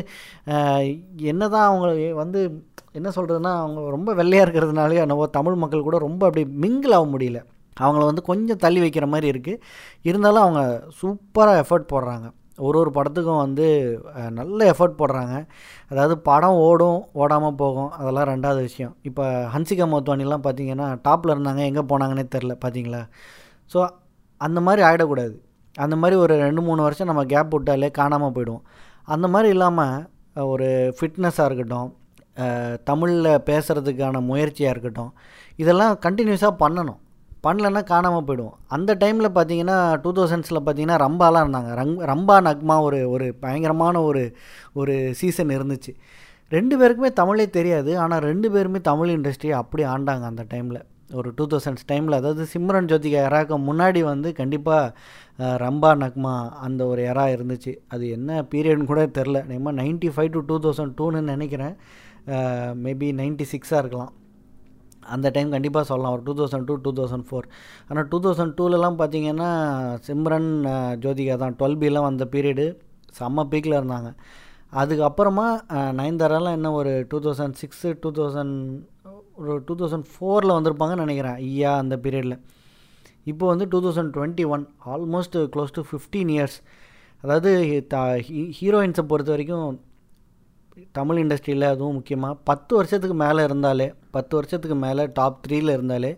என்ன 1.31 1.43
தான் 1.55 1.67
அவங்களுக்கு 1.69 2.07
வந்து 2.23 2.39
என்ன 2.97 3.09
சொல்கிறதுனா 3.17 3.51
அவங்க 3.63 3.79
ரொம்ப 3.97 4.09
வெள்ளையாக 4.19 4.45
இருக்கிறதுனாலே 4.45 5.01
என்னவோ 5.05 5.25
தமிழ் 5.37 5.61
மக்கள் 5.63 5.87
கூட 5.87 5.97
ரொம்ப 6.07 6.23
அப்படி 6.29 6.43
மிங்கிள் 6.63 6.95
ஆக 6.97 7.05
முடியல. 7.13 7.39
அவங்கள 7.77 8.03
வந்து 8.09 8.23
கொஞ்சம் 8.29 8.61
தள்ளி 8.63 8.79
வைக்கிற 8.83 9.05
மாதிரி 9.13 9.27
இருக்குது 9.33 9.61
இருந்தாலும் 10.09 10.43
அவங்க 10.45 10.61
சூப்பராக 10.99 11.61
எஃபர்ட் 11.63 11.91
போடுறாங்க. 11.93 12.27
ஒரு 12.65 12.77
ஒரு 12.81 12.91
படத்துக்கும் 12.97 13.41
வந்து 13.45 13.65
நல்ல 14.37 14.59
எஃபர்ட் 14.73 14.99
போடுறாங்க. 15.01 15.35
அதாவது 15.91 16.15
படம் 16.29 16.59
ஓடும் 16.67 16.99
ஓடாமல் 17.21 17.57
போகும். 17.63 17.89
அதெல்லாம் 17.99 18.29
ரெண்டாவது 18.33 18.61
விஷயம். 18.69 18.93
இப்போ 19.09 19.23
ஹன்சிகா 19.55 19.87
மோத்வானிலாம் 19.93 20.45
பார்த்தீங்கன்னா 20.47 20.87
டாப்பில் 21.07 21.33
இருந்தாங்க 21.35 21.63
எங்கே 21.71 21.83
போனாங்கன்னே 21.91 22.25
தெரில 22.35 22.55
பார்த்தீங்களா 22.65 23.01
ஸோ 23.73 23.79
அந்த 24.41 24.59
மாதிரி 24.67 24.81
ஆகிடக்கூடாது 24.87 25.35
அந்த 25.83 25.95
மாதிரி 26.01 26.15
ஒரு 26.23 26.33
ரெண்டு 26.45 26.61
மூணு 26.67 26.81
வருஷம் 26.85 27.09
நம்ம 27.09 27.23
கேப் 27.33 27.53
விட்டாலே 27.53 27.89
காணாமல் 27.99 28.33
போயிடுவோம். 28.35 28.65
அந்த 29.13 29.27
மாதிரி 29.33 29.49
இல்லாமல் 29.55 30.43
ஒரு 30.53 30.67
ஃபிட்னஸாக 30.97 31.47
இருக்கட்டும் 31.49 31.89
தமிழில் 32.89 33.31
பேசுகிறதுக்கான 33.49 34.21
முயற்சியாக 34.29 34.73
இருக்கட்டும் 34.73 35.11
இதெல்லாம் 35.61 35.93
கண்டினியூஸாக 36.05 36.53
பண்ணணும். 36.63 36.99
பண்ணலன்னா 37.45 37.81
காணாமல் 37.91 38.25
போயிடுவோம். 38.27 38.57
அந்த 38.75 38.91
டைமில் 39.01 39.35
பார்த்தீங்கன்னா 39.37 39.77
டூ 40.03 40.11
தௌசண்ட்ஸில் 40.17 40.61
பார்த்தீங்கன்னா 40.65 40.97
ரம்பாலாம் 41.05 41.43
இருந்தாங்க. 41.45 41.71
ரங் 41.81 41.93
ரம்பா 42.11 42.37
நக்மா 42.47 42.75
ஒரு 42.87 42.99
ஒரு 43.15 43.27
பயங்கரமான 43.43 44.01
ஒரு 44.09 44.23
ஒரு 44.73 44.95
சீசன் 45.19 45.55
இருந்துச்சு. 45.57 45.91
ரெண்டு 46.55 46.75
பேருக்குமே 46.79 47.11
தமிழே 47.21 47.45
தெரியாது. 47.57 47.91
ஆனால் 48.03 48.23
ரெண்டு 48.29 48.47
பேருமே 48.55 48.79
தமிழ் 48.89 49.13
இண்டஸ்ட்ரியை 49.17 49.55
அப்படி 49.61 49.83
ஆண்டாங்க 49.93 50.25
அந்த 50.31 50.45
டைமில் 50.53 50.81
ஒரு 51.19 51.29
டூ 51.37 51.45
தௌசண்ட்ஸ் 51.51 51.85
டைமில் 51.89 52.17
அதாவது 52.19 52.43
சிம்ரன் 52.53 52.87
ஜோதிகா 52.91 53.19
எராக்கு 53.27 53.55
முன்னாடி 53.69 54.01
வந்து 54.11 54.29
கண்டிப்பாக 54.39 55.53
ரம்பா 55.63 55.91
நக்மா 56.03 56.33
அந்த 56.65 56.81
ஒரு 56.91 57.01
எரா 57.11 57.25
இருந்துச்சு. 57.35 57.73
அது 57.93 58.05
என்ன 58.17 58.39
பீரியட்னு 58.51 58.89
கூட 58.91 59.01
தெரில. 59.17 59.39
நேமா 59.51 59.73
ninety 59.81 60.09
five 60.15 60.29
to 60.35 60.41
two 60.51 60.57
thousand 60.65 60.95
டூன்னு 60.99 61.21
நினைக்கிறேன். 61.33 61.75
மேபி 62.85 63.09
நைன்ட்டி 63.19 63.45
சிக்ஸாக 63.53 63.81
இருக்கலாம். 63.83 64.13
அந்த 65.15 65.27
டைம் 65.35 65.53
கண்டிப்பாக 65.55 65.85
சொல்லலாம். 65.89 66.13
ஒரு 66.15 66.23
two 66.27 66.33
thousand 66.39 66.67
two 66.69 66.75
two 66.85 66.91
thousand 66.99 67.27
four. 67.29 67.47
ஆனால் 67.89 68.07
டூ 68.11 68.17
தௌசண்ட் 68.25 68.55
டூலெலாம் 68.59 68.97
பார்த்தீங்கன்னா 69.01 69.49
சிம்ரன் 70.07 70.49
ஜோதிகா 71.03 71.35
தான். 71.43 71.55
டுவெல் 71.59 71.79
பிலாம் 71.83 72.07
வந்த 72.09 72.25
பீரியடு 72.33 72.65
செம்ம 73.19 73.45
பீக்கில் 73.53 73.79
இருந்தாங்க. 73.79 74.09
அதுக்கப்புறமா 74.81 75.47
நயன்தாராலாம் 75.99 76.57
என்ன 76.59 76.71
ஒரு 76.79 76.93
two 77.11 77.17
thousand 77.25 77.57
six 77.61 77.91
two 78.03 78.09
thousand 78.17 78.57
ஒரு 79.35 79.53
டூ 79.65 79.73
தௌசண்ட் 79.81 80.07
ஃபோரில் 80.13 80.55
வந்திருப்பாங்கன்னு 80.57 81.05
நினைக்கிறேன் 81.05 81.37
ஐயா 81.47 81.71
அந்த 81.77 81.95
பீரியடில் 82.03 82.37
இப்போ 83.31 83.45
வந்து 83.47 83.65
two 83.67 83.79
thousand 83.85 84.11
twenty 84.15 84.45
one 84.47 84.63
almost 84.93 85.37
close 85.53 85.75
to 85.77 85.83
fifteen 85.89 86.31
years 86.35 86.57
அதாவது 87.23 87.51
ஹீரோயின்ஸை 88.59 89.03
பொறுத்த 89.11 89.31
வரைக்கும் 89.31 89.79
தமிழ் 90.91 91.19
இண்டஸ்ட்ரியில் 91.23 91.65
அதுவும் 91.73 91.93
முக்கியமாக 91.93 92.37
பத்து 92.43 92.75
வருஷத்துக்கு 92.75 93.15
மேலே 93.15 93.43
இருந்தாலே 93.43 93.87
பத்து 94.15 94.33
வருஷத்துக்கு 94.35 94.77
மேலே 94.85 95.03
டாப் 95.19 95.39
த்ரீயில் 95.45 95.75
இருந்தாலே 95.75 96.11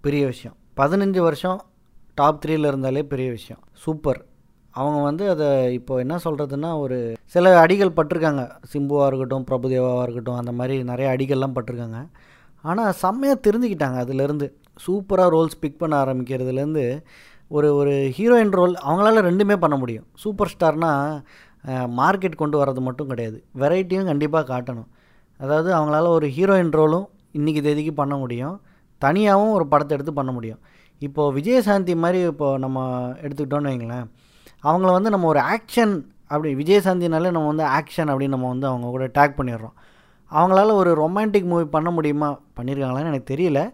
பெரிய 0.00 0.22
விஷயம். 0.26 0.56
பதினஞ்சு 0.80 1.20
வருஷம் 1.28 1.58
டாப் 2.14 2.40
த்ரீயில் 2.44 2.70
இருந்தாலே 2.70 3.02
பெரிய 3.12 3.30
விஷயம். 3.30 3.62
சூப்பர் 3.84 4.20
அவங்க 4.74 4.98
வந்து 5.02 5.24
அதை 5.30 5.48
இப்போ 5.78 5.94
என்ன 5.98 6.16
சொல்கிறதுனா 6.24 6.70
ஒரு 6.84 6.98
சில 7.34 7.60
அடிகள் 7.60 7.96
பட்டிருக்காங்க. 7.96 8.42
சிம்புவாக 8.72 9.08
இருக்கட்டும் 9.10 9.46
பிரபுதேவாவாக 9.50 10.04
இருக்கட்டும் 10.06 10.40
அந்த 10.42 10.52
மாதிரி 10.52 10.76
நிறைய 10.90 11.08
அடிகள்லாம் 11.14 11.56
பட்டிருக்காங்க. 11.56 12.00
ஆனால் 12.70 12.96
செம்மையாக 13.02 13.38
தெரிஞ்சுக்கிட்டாங்க 13.46 13.98
அதுலேருந்து. 14.04 14.46
சூப்பராக 14.84 15.32
ரோல்ஸ் 15.34 15.60
பிக் 15.62 15.80
பண்ண 15.80 15.94
ஆரம்பிக்கிறதுலேருந்து 16.04 16.84
ஒரு 17.50 17.68
ஒரு 17.78 17.94
ஹீரோயின் 18.16 18.54
ரோல் 18.58 18.74
அவங்களால 18.86 19.22
ரெண்டுமே 19.28 19.56
பண்ண 19.64 19.76
முடியும். 19.82 20.06
சூப்பர் 20.22 20.52
ஸ்டார்னால் 20.52 21.08
மார்க்கெட் 22.00 22.40
கொண்டு 22.42 22.56
வர்றது 22.60 22.80
மட்டும் 22.86 23.10
கிடையாது. 23.10 23.38
வெரைட்டியும் 23.62 24.08
கண்டிப்பாக 24.10 24.46
காட்டணும். 24.52 24.88
அதாவது 25.40 25.68
அவங்களால 25.78 26.06
ஒரு 26.18 26.26
ஹீரோயின் 26.36 26.72
ரோலும் 26.78 27.06
இன்றைக்கி 27.38 27.60
தேதிக்கு 27.66 27.92
பண்ண 28.00 28.14
முடியும். 28.22 28.56
தனியாகவும் 29.02 29.54
ஒரு 29.58 29.66
படத்தை 29.72 29.92
எடுத்து 29.96 30.12
பண்ண 30.18 30.30
முடியும். 30.32 30.60
இப்போது 31.06 31.34
விஜயசாந்தி 31.38 31.94
மாதிரி 32.02 32.18
இப்போது 32.32 32.60
நம்ம 32.64 32.80
எடுத்துக்கிட்டோன்னு 33.24 33.70
வைங்களேன். 33.72 34.06
அவங்கள 34.68 34.90
வந்து 34.96 35.12
நம்ம 35.14 35.28
ஒரு 35.32 35.40
ஆக்ஷன் 35.54 35.94
அப்படி 36.32 36.50
விஜயசாந்தினாலே 36.60 37.30
நம்ம 37.36 37.48
வந்து 37.52 37.66
ஆக்ஷன் 37.78 38.10
அப்படின்னு 38.10 38.34
நம்ம 38.36 38.50
வந்து 38.54 38.66
அவங்க 38.70 38.90
கூட 38.96 39.06
டேக் 39.16 39.38
பண்ணிடுறோம். 39.38 39.74
அவங்களால 40.34 40.72
ஒரு 40.72 40.90
ரொமான்டிக் 41.02 41.44
மூவி 41.44 41.64
பண்ண 41.64 41.90
முடியுமா? 41.90 42.38
பண்ணியிருக்காங்களான்னு 42.56 43.06
எனக்கு 43.06 43.34
தெரியல. 43.34 43.72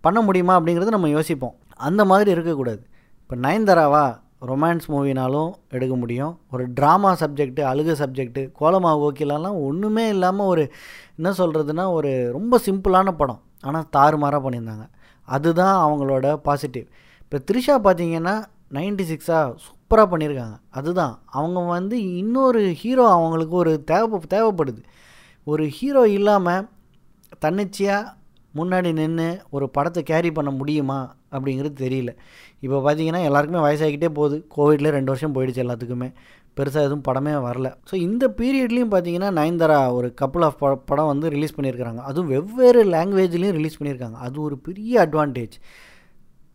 பண்ண 0.00 0.20
முடியுமா 0.20 0.60
அப்படிங்கிறது 0.60 0.86
நம்ம 0.86 1.08
யோசிப்போம். 1.08 1.54
அந்த 1.76 2.04
மாதிரி 2.04 2.30
இருக்கக்கூடாது. 2.30 2.82
இப்போ 3.22 3.36
நயன்தாராவா 3.48 4.20
ரொமான்ஸ் 4.46 4.86
மூவினாலும் 4.88 5.50
எடுக்க 5.70 5.96
முடியும். 5.96 6.38
ஒரு 6.52 6.68
ட்ராமா 6.80 7.10
சப்ஜெக்ட்டு 7.20 7.62
அழுக 7.70 7.94
சப்ஜெக்ட்டு 8.02 8.52
கோலமா 8.60 8.90
கோக்கிலாலாம் 9.00 9.60
ஒன்றுமே 9.60 10.08
இல்லாமல் 10.08 10.46
ஒரு 10.46 10.70
என்ன 11.16 11.30
சொல்கிறதுனா 11.30 11.92
ஒரு 11.92 12.30
ரொம்ப 12.32 12.60
சிம்பிளான 12.66 13.10
படம். 13.10 13.40
ஆனால் 13.60 13.88
தாறுமாறாக 13.96 14.50
பண்ணியிருந்தாங்க. 14.50 14.86
அதுதான் 15.24 15.74
அவங்களோட 15.88 16.36
பாசிட்டிவ் 16.36 16.84
இப்போ 17.22 17.38
த்ரிஷா 17.38 17.86
பார்த்தீங்கன்னா 17.86 18.44
நைன்டி 18.72 19.04
சிக்ஸாக 19.12 19.54
சூப்பராக 19.64 20.06
பண்ணியிருக்காங்க. 20.10 20.56
அதுதான். 20.70 21.18
அவங்க 21.24 21.60
வந்து 21.60 22.16
இன்னொரு 22.16 22.72
ஹீரோ 22.72 23.10
அவங்களுக்கு 23.10 23.56
ஒரு 23.56 23.84
தேவை 23.84 24.20
தேவைப்படுது. 24.34 24.82
ஒரு 25.50 25.64
ஹீரோ 25.76 26.02
இல்லாமல் 26.18 26.66
தன்னிச்சையாக 27.44 28.12
முன்னாடி 28.58 28.90
நின்று 28.98 29.28
ஒரு 29.56 29.66
படத்தை 29.76 30.00
கேரி 30.10 30.30
பண்ண 30.36 30.50
முடியுமா 30.58 30.98
அப்படிங்கிறது 31.34 31.76
தெரியல. 31.84 32.10
இப்போ 32.64 32.76
பார்த்தீங்கன்னா 32.86 33.20
எல்லாருக்குமே 33.28 33.62
வயசாகிக்கிட்டே 33.66 34.10
போகுது. 34.18 34.36
கோவிட்லேயே 34.56 34.92
ரெண்டு 34.96 35.12
வருஷம் 35.12 35.34
போயிடுச்சு 35.36 35.62
எல்லாத்துக்குமே. 35.64 36.08
பெருசாக 36.58 36.86
எதுவும் 36.86 37.04
படமே 37.08 37.32
வரல. 37.46 37.68
ஸோ 37.88 37.94
இந்த 38.06 38.24
பீரியட்லேயும் 38.38 38.92
பார்த்தீங்கன்னா 38.94 39.30
நயன்தாரா 39.38 39.78
ஒரு 39.98 40.08
கப்புள் 40.20 40.44
ஆஃப் 40.46 40.62
படம் 40.90 41.10
வந்து 41.12 41.26
ரிலீஸ் 41.34 41.56
பண்ணியிருக்கிறாங்க. 41.56 42.02
அதுவும் 42.10 42.30
வெவ்வேறு 42.34 42.82
லாங்குவேஜ்லேயும் 42.94 43.56
ரிலீஸ் 43.58 43.78
பண்ணியிருக்காங்க. 43.80 44.18
அது 44.26 44.36
ஒரு 44.46 44.58
பெரிய 44.68 44.94
அட்வான்டேஜ் 45.06 45.56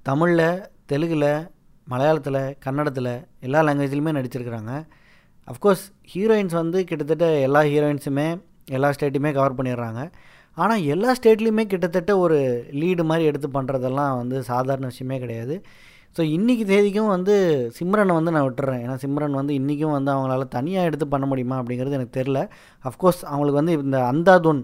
தமிழில் 0.10 0.48
தெலுங்கில் 0.94 1.30
மலையாளத்தில் 1.88 2.42
கன்னடத்தில் 2.66 3.14
எல்லா 3.48 3.62
லாங்குவேஜ்லையுமே 3.68 4.14
நடிச்சிருக்கிறாங்க. 4.18 4.74
அஃப்கோர்ஸ் 5.52 5.86
ஹீரோயின்ஸ் 6.14 6.56
வந்து 6.62 6.80
கிட்டத்தட்ட 6.90 7.28
எல்லா 7.48 7.62
ஹீரோயின்ஸுமே 7.72 8.28
எல்லா 8.68 8.90
ஸ்டேட்டையுமே 8.96 9.32
கவர் 9.38 9.58
பண்ணிடுறாங்க. 9.60 10.02
ஆனால் 10.58 10.84
எல்லா 10.94 11.12
ஸ்டேட்லேயுமே 11.20 11.64
கிட்டத்தட்ட 11.72 12.12
ஒரு 12.24 12.38
லீடு 12.82 13.04
மாதிரி 13.10 13.24
எடுத்து 13.30 13.48
பண்ணுறதெல்லாம் 13.56 14.14
வந்து 14.22 14.38
சாதாரண 14.52 14.86
விஷயமே 14.92 15.18
கிடையாது. 15.24 15.56
ஸோ 16.16 16.22
இன்றைக்கி 16.36 16.64
தேதிக்கும் 16.72 17.14
வந்து 17.14 17.36
சிம்ரனை 17.78 18.14
வந்து 18.18 18.34
நான் 18.36 18.46
விட்டுறேன். 18.48 18.82
ஏன்னா 18.86 18.96
சிம்ரன் 19.04 19.40
வந்து 19.40 19.54
இன்றைக்கும் 19.60 19.96
வந்து 19.98 20.12
அவங்களால 20.14 20.46
தனியாக 20.58 20.90
எடுத்து 20.90 21.06
பண்ண 21.14 21.26
முடியுமா 21.32 21.56
அப்படிங்கிறது 21.62 21.98
எனக்கு 22.00 22.18
தெரில 22.20 22.40
அஃப்கோர்ஸ் 22.90 23.22
அவங்களுக்கு 23.32 23.62
வந்து 23.62 23.76
இந்த 23.88 24.00
அந்தாதுன் 24.12 24.62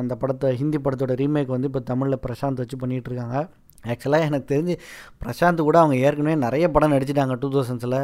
அந்த 0.00 0.14
படத்தை 0.22 0.48
ஹிந்தி 0.60 0.78
படத்தோட 0.84 1.14
ரீமேக் 1.22 1.54
வந்து 1.56 1.68
இப்போ 1.70 1.82
தமிழில் 1.90 2.22
பிரசாந்த் 2.26 2.62
வச்சு 2.62 2.78
பண்ணிகிட்ருக்காங்க 2.82 3.36
ஆக்சுவலாக 3.92 4.28
எனக்கு 4.28 4.46
தெரிஞ்சு 4.54 4.74
பிரசாந்த் 5.22 5.66
கூட 5.68 5.76
அவங்க 5.82 5.96
ஏற்கனவே 6.06 6.36
நிறைய 6.46 6.66
படம் 6.74 6.94
நடிச்சிட்டாங்க 6.94 7.34
டூ 7.42 7.48
தௌசண்ட்ஸில். 7.54 8.00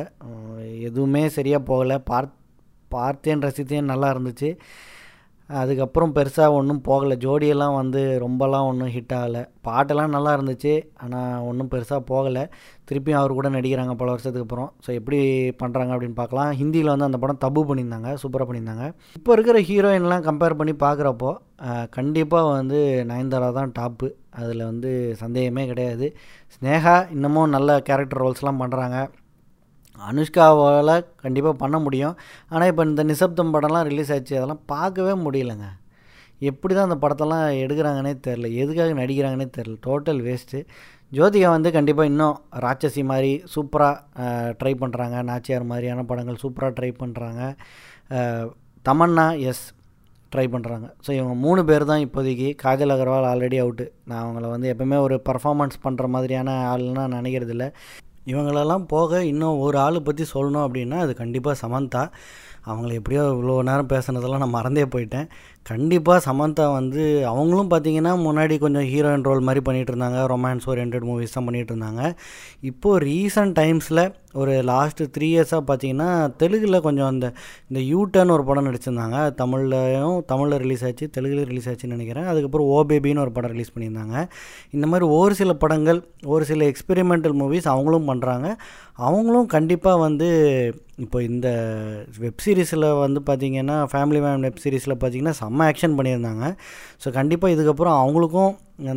எதுவுமே 0.89 1.23
சரியாக 1.37 1.63
போகலை. 1.71 1.97
பார்த் 2.11 2.37
பார்த்தேன் 2.95 3.43
ரசித்தேன் 3.47 3.91
நல்லா 3.93 4.09
இருந்துச்சு. 4.15 4.51
அதுக்கப்புறம் 5.61 6.13
பெருசாக 6.17 6.57
ஒன்றும் 6.59 6.83
போகலை. 6.89 7.15
ஜோடியெல்லாம் 7.25 7.75
வந்து 7.79 8.01
ரொம்பலாம் 8.25 8.69
ஒன்றும் 8.71 8.93
ஹிட் 8.95 9.15
ஆகலை. 9.19 9.43
பாட்டெல்லாம் 9.67 10.15
நல்லா 10.17 10.31
இருந்துச்சு. 10.37 10.73
ஆனால் 11.05 11.45
ஒன்றும் 11.49 11.71
பெருசாக 11.75 12.01
போகலை. 12.11 12.45
திருப்பியும் 12.89 13.21
அவர் 13.21 13.37
கூட 13.39 13.49
நடிக்கிறாங்க 13.57 13.95
பல 14.01 14.11
வருஷத்துக்கு 14.15 14.47
அப்புறம். 14.47 14.71
ஸோ 14.85 14.91
எப்படி 14.99 15.21
பண்ணுறாங்க 15.63 15.93
அப்படின்னு 15.95 16.19
பார்க்கலாம். 16.23 16.51
ஹிந்தியில் 16.61 16.93
வந்து 16.95 17.09
அந்த 17.11 17.21
படம் 17.25 17.43
தப்பு 17.47 17.63
பண்ணியிருந்தாங்க. 17.71 18.13
சூப்பராக 18.23 18.49
பண்ணியிருந்தாங்க. 18.51 18.87
இப்போ 19.21 19.33
இருக்கிற 19.37 19.59
ஹீரோயின்லாம் 19.71 20.27
கம்பேர் 20.29 20.59
பண்ணி 20.61 20.77
பார்க்குறப்போ 20.87 21.33
கண்டிப்பாக 21.97 22.53
வந்து 22.59 22.79
நயன்தாரா 23.11 23.49
தான் 23.59 23.73
டாப்பு 23.79 24.09
அதில் 24.41 24.69
வந்து 24.71 24.91
சந்தேகமே 25.21 25.65
கிடையாது. 25.73 26.07
ஸ்னேகா 26.55 26.95
இன்னமும் 27.17 27.53
நல்ல 27.57 27.81
கேரக்டர் 27.89 28.23
ரோல்ஸ்லாம் 28.23 28.63
பண்ணுறாங்க 28.63 28.99
அனுஷ்காவால் 30.11 30.93
கண்டிப்பாக 31.25 31.57
பண்ண 31.63 31.77
முடியும். 31.87 32.17
ஆனால் 32.53 32.71
இப்போ 32.73 32.85
இந்த 32.91 33.05
நிசப்தம் 33.13 33.53
படம்லாம் 33.57 33.87
ரிலீஸ் 33.91 34.13
ஆச்சு 34.17 34.35
அதெல்லாம் 34.41 34.65
பார்க்கவே 34.75 35.15
முடியலங்க. 35.27 35.69
எப்படி 36.51 36.73
தான் 36.75 36.89
அந்த 36.89 36.99
படத்தெல்லாம் 37.03 37.45
எடுக்கிறாங்கன்னே 37.65 38.13
தெரில 38.27 38.47
எதுக்காக 38.63 38.95
நடிக்கிறாங்கன்னே 39.03 39.49
தெரில 39.59 39.77
டோட்டல் 39.87 40.21
வேஸ்ட்டு 40.29 40.61
ஜோதிகா 41.17 41.49
வந்து 41.57 41.71
கண்டிப்பாக 41.77 42.11
இன்னும் 42.11 42.37
ராட்சசி 42.65 43.03
மாதிரி 43.11 43.33
சூப்பராக 43.55 44.55
ட்ரை 44.61 44.73
பண்ணுறாங்க 44.83 45.17
நாச்சியார் 45.31 45.71
மாதிரியான 45.73 46.05
படங்கள் 46.11 46.43
சூப்பராக 46.45 46.75
ட்ரை 46.79 46.91
பண்ணுறாங்க 47.03 47.41
தமன்னா 48.85 49.27
எஸ் 49.51 49.65
ட்ரை 50.33 50.47
பண்ணுறாங்க 50.55 50.87
ஸோ 51.07 51.11
இவங்க 51.19 51.35
மூணு 51.45 51.63
பேர் 51.71 51.91
தான் 51.91 52.05
இப்போதைக்கு 52.07 52.49
காஜல் 52.63 52.95
அகர்வால் 52.95 53.27
ஆல்ரெடி 53.31 53.59
அவுட்டு 53.65 53.85
நான் 54.09 54.23
அவங்கள 54.23 54.47
வந்து 54.55 54.71
எப்போவுமே 54.73 54.99
ஒரு 55.07 55.17
பர்ஃபார்மன்ஸ் 55.29 55.77
பண்ணுற 55.85 56.07
மாதிரியான 56.15 56.55
ஆள்னா 56.71 57.05
நினைக்கிறதில்ல. 57.17 57.67
இவங்களெல்லாம் 58.27 58.85
போக 58.87 59.25
இன்னும் 59.25 59.59
ஒரு 59.59 59.79
ஆள் 59.79 60.03
பற்றி 60.03 60.25
சொல்லணும் 60.35 60.65
அப்படின்னா 60.67 60.97
அது 60.97 61.15
கண்டிப்பாக 61.15 61.69
சமந்தா. 61.69 62.11
அவங்கள 62.71 62.93
எப்படியோ 62.99 63.23
இவ்வளோ 63.35 63.57
நேரம் 63.69 63.93
பேசுனதெல்லாம் 63.95 64.43
நான் 64.45 64.57
மறந்தே 64.59 64.87
போயிட்டேன். 64.95 65.29
கண்டிப்பாக 65.71 66.21
சமந்தா 66.27 66.65
வந்து 66.77 67.03
அவங்களும் 67.31 67.71
பார்த்திங்கன்னா 67.73 68.13
முன்னாடி 68.27 68.55
கொஞ்சம் 68.65 68.87
ஹீரோயின் 68.93 69.27
ரோல் 69.29 69.47
மாதிரி 69.49 69.61
பண்ணிகிட்டு 69.67 69.93
இருந்தாங்க. 69.93 70.21
ரொமான்ஸ் 70.33 70.67
ஓரியன்ட் 70.71 71.07
மூவிஸ் 71.11 71.37
தான் 71.37 71.47
பண்ணிகிட்டு 71.49 71.73
இருந்தாங்க. 71.75 72.03
இப்போது 72.71 73.03
ரீசன்ட் 73.09 73.55
டைம்ஸில் 73.61 74.03
ஒரு 74.41 74.53
லாஸ்ட்டு 74.71 75.09
த்ரீ 75.15 75.27
இயர்ஸாக 75.33 75.63
பார்த்தீங்கன்னா 75.69 76.09
தெலுங்கில் 76.43 76.85
கொஞ்சம் 76.87 77.11
அந்த 77.13 77.27
இந்த 77.71 77.81
யூட்டர்னு 77.93 78.35
ஒரு 78.37 78.45
படம் 78.49 78.69
நடிச்சிருந்தாங்க. 78.69 79.19
தமிழ்லையும் 79.41 80.17
தமிழில் 80.31 80.63
ரிலீஸ் 80.65 80.85
ஆச்சு 80.89 81.07
தெலுங்கில் 81.17 81.49
ரிலீஸ் 81.51 81.69
ஆச்சுன்னு 81.73 81.97
நினைக்கிறேன். 81.97 82.29
அதுக்கப்புறம் 82.33 82.71
ஓ 82.75 82.79
பேபின்னு 82.93 83.25
ஒரு 83.27 83.35
படம் 83.39 83.55
ரிலீஸ் 83.57 83.75
பண்ணியிருந்தாங்க. 83.75 84.17
இந்த 84.77 84.87
மாதிரி 84.93 85.09
ஒரு 85.19 85.35
சில 85.41 85.53
படங்கள் 85.65 86.01
ஒரு 86.35 86.47
சில 86.53 86.65
எக்ஸ்பெரிமெண்டல் 86.73 87.37
மூவிஸ் 87.43 87.73
அவங்களும் 87.75 88.09
பண்ணுறாங்க 88.13 88.49
அவங்களும் 89.09 89.53
கண்டிப்பாக 89.57 90.03
வந்து 90.07 90.31
இப்போ 91.05 91.19
இந்த 91.23 91.49
வெப்சீரிஸ் 92.25 92.52
சீரிஸில் 92.53 92.87
வந்து 93.05 93.23
பார்த்திங்கன்னா 93.29 93.77
ஃபேமிலி 93.91 94.23
மேன் 94.25 94.47
வெப் 94.47 94.63
சீரிஸில் 94.65 94.95
பார்த்திங்கன்னா 95.03 95.35
செம்ம 95.41 95.67
ஆக்ஷன் 95.71 95.97
பண்ணியிருந்தாங்க. 95.99 96.45
ஸோ 97.03 97.11
கண்டிப்பாக 97.19 97.55
இதுக்கப்புறம் 97.57 97.97
அவங்களுக்கும் 98.03 98.53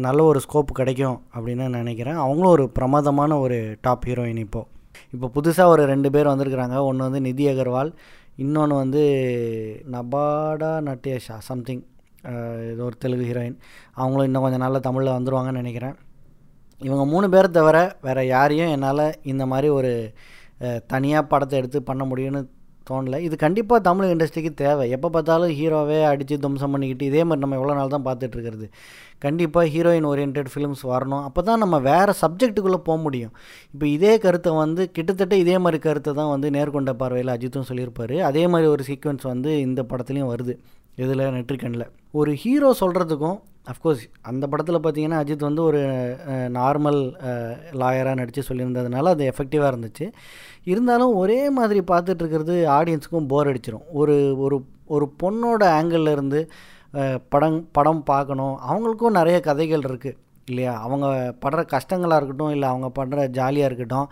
நல்ல 0.06 0.20
ஒரு 0.32 0.40
ஸ்கோப் 0.46 0.72
கிடைக்கும் 0.80 1.18
அப்படின்னு 1.36 1.66
நினைக்கிறேன். 1.82 2.20
அவங்களும் 2.26 2.54
ஒரு 2.58 2.66
பிரமாதமான 2.78 3.38
ஒரு 3.46 3.58
டாப் 3.88 4.06
ஹீரோயின் 4.10 4.42
இப்போது 4.46 4.72
இப்போ 5.16 5.28
புதுசாக 5.36 5.74
ஒரு 5.74 5.84
ரெண்டு 5.94 6.10
பேர் 6.14 6.32
வந்திருக்கிறாங்க. 6.32 6.78
ஒன்று 6.90 7.08
வந்து 7.08 7.22
நிதி 7.28 7.46
அகர்வால் 7.52 7.92
இன்னொன்று 8.44 8.76
வந்து 8.84 9.02
நபாடா 9.94 10.72
நட்டேஷா 10.88 11.38
சம்திங் 11.50 11.84
ஏதோ 12.72 12.84
ஒரு 12.90 12.98
தெலுங்கு 13.04 13.28
ஹீரோயின் 13.30 13.58
அவங்களும் 14.00 14.28
இன்னும் 14.30 14.46
கொஞ்சம் 14.46 14.64
நாளில் 14.66 14.86
தமிழில் 14.88 15.16
வந்துடுவாங்கன்னு 15.18 15.62
நினைக்கிறேன். 15.64 15.96
இவங்க 16.82 17.04
மூணு 17.12 17.28
பேரை 17.34 17.50
தவிர 17.58 17.78
வேறு 18.08 18.24
யாரையும் 18.36 18.74
என்னால் 18.76 19.06
இந்த 19.34 19.44
மாதிரி 19.52 19.70
ஒரு 19.80 19.92
தனியாக 20.94 21.30
படத்தை 21.32 21.56
எடுத்து 21.60 21.80
பண்ண 21.90 22.04
முடியும்னு 22.10 22.42
தோணலை. 22.90 23.20
இது 23.28 23.36
கண்டிப்பாக 23.46 23.80
தமிழ் 23.88 24.12
இண்டஸ்ட்ரிக்கு 24.14 24.52
தேவை. 24.64 24.86
எப்போ 24.96 25.08
பார்த்தாலும் 25.16 25.54
ஹீரோவே 25.60 26.00
அடித்து 26.12 26.36
தும்சம் 26.46 26.74
பண்ணிக்கிட்டு 26.76 27.10
இதே 27.12 27.22
மாதிரி 27.30 27.44
நம்ம 27.44 27.58
எவ்வளோ 27.60 27.76
நாள் 27.80 27.94
தான் 27.96 28.06
பார்த்துட்ருக்கிறது 28.08 28.68
கண்டிப்பாக 29.26 29.66
ஹீரோயின் 29.74 30.08
ஓரியன்ட் 30.12 30.52
ஃபிலிம்ஸ் 30.54 30.84
வரணும். 30.94 31.24
அப்போ 31.30 31.44
தான் 31.50 31.62
நம்ம 31.64 31.80
வேறு 31.90 32.14
சப்ஜெக்ட்டுக்குள்ளே 32.24 32.80
போக 32.90 32.98
முடியும். 33.06 33.34
இப்போ 33.74 33.86
இதே 33.96 34.14
கருத்தை 34.26 34.54
வந்து 34.64 34.84
கிட்டத்தட்ட 34.98 35.36
இதே 35.44 35.58
மாதிரி 35.66 35.80
கருத்தை 35.88 36.14
தான் 36.22 36.32
வந்து 36.36 36.50
நேர்கொண்ட 36.58 36.94
பார்வையில் 37.02 37.34
அஜித்தும் 37.36 37.68
சொல்லியிருப்பார். 37.72 38.16
அதே 38.30 38.46
மாதிரி 38.54 38.70
ஒரு 38.76 38.86
சீக்வன்ஸ் 38.92 39.26
வந்து 39.34 39.52
இந்த 39.68 39.84
படத்துலையும் 39.92 40.32
வருது. 40.36 40.56
இதில் 41.04 41.24
நெற்றிக்கண்ணில் 41.38 41.88
ஒரு 42.20 42.34
ஹீரோ 42.42 42.70
சொல்கிறதுக்கும் 42.82 43.38
அஃப்கோர்ஸ் 43.72 44.02
அந்த 44.30 44.44
படத்தில் 44.52 44.84
பார்த்தீங்கன்னா 44.84 45.20
அஜித் 45.24 45.48
வந்து 45.48 45.64
ஒரு 45.64 45.82
நார்மல் 46.58 47.00
லாயராக 47.82 48.20
நடித்து 48.20 48.42
சொல்லியிருந்ததுனால 48.50 49.14
அது 49.16 49.24
எஃபெக்டிவாக 49.32 49.72
இருந்துச்சு. 49.74 50.06
இருந்தாலும் 50.72 51.14
ஒரே 51.22 51.40
மாதிரி 51.58 51.82
பார்த்துட்ருக்கிறது 51.92 52.56
ஆடியன்ஸுக்கும் 52.78 53.30
போர் 53.34 53.50
அடிச்சிடும் 53.52 53.88
ஒரு 54.02 54.16
ஒரு 54.46 54.58
ஒரு 54.96 55.06
பொண்ணோட 55.24 55.64
ஆங்கிளில் 55.78 56.14
இருந்து 56.16 56.40
படம் 57.34 57.60
படம் 57.78 58.04
பார்க்கணும் 58.12 58.56
அவங்களுக்கும் 58.70 59.18
நிறைய 59.20 59.38
கதைகள் 59.48 59.88
இருக்குது 59.90 60.18
இல்லையா? 60.48 60.74
அவங்க 60.86 61.06
படுற 61.44 61.62
கஷ்டங்களாக 61.74 62.20
இருக்கட்டும் 62.20 62.54
இல்லை 62.56 62.68
அவங்க 62.72 62.88
படுற 63.00 63.20
ஜாலியாக 63.38 63.70
இருக்கட்டும் 63.70 64.08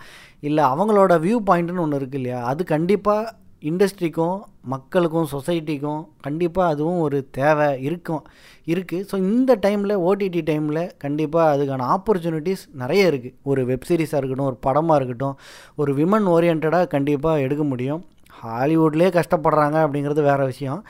இல்லை 0.48 0.63
அவங்களோட 0.74 1.13
வியூ 1.26 1.38
பாயிண்ட்டுன்னு 1.50 1.84
ஒன்று 1.86 2.00
இருக்குது 2.02 2.20
இல்லையா? 2.22 2.39
அது 2.52 2.62
கண்டிப்பாக 2.74 3.32
இண்டஸ்ட்ரிக்கும் 3.69 4.38
மக்களுக்கும் 4.73 5.28
சொசைட்டிக்கும் 5.34 6.02
கண்டிப்பாக 6.21 6.73
அதுவும் 6.73 6.99
ஒரு 6.99 7.17
தேவை 7.32 7.67
இருக்கும் 7.88 8.23
இருக்குது 8.67 9.06
ஸோ 9.10 9.15
இந்த 9.30 9.52
டைமில் 9.65 9.93
ஓடிடி 10.08 10.41
டைமில் 10.49 10.82
கண்டிப்பாக 11.04 11.54
அதுக்கான 11.54 11.88
ஆப்பர்ச்சுனிட்டிஸ் 11.95 12.63
நிறைய 12.82 13.12
இருக்குது 13.12 13.36
ஒரு 13.52 13.62
வெப்சீரிஸாக 13.71 14.19
இருக்கட்டும் 14.21 14.49
ஒரு 14.52 14.60
படமாக 14.67 14.97
இருக்கட்டும் 14.99 15.38
ஒரு 15.76 15.93
விமன் 16.02 16.28
ஓரியன்டாக 16.36 16.91
கண்டிப்பாக 16.95 17.43
எடுக்க 17.45 17.65
முடியும். 17.71 18.02
ஹாலிவுட்லேயே 18.41 19.12
கஷ்டப்படுறாங்க 19.19 19.78
அப்படிங்கிறது 19.86 20.23
வேறு 20.30 20.45
விஷயம். 20.52 20.82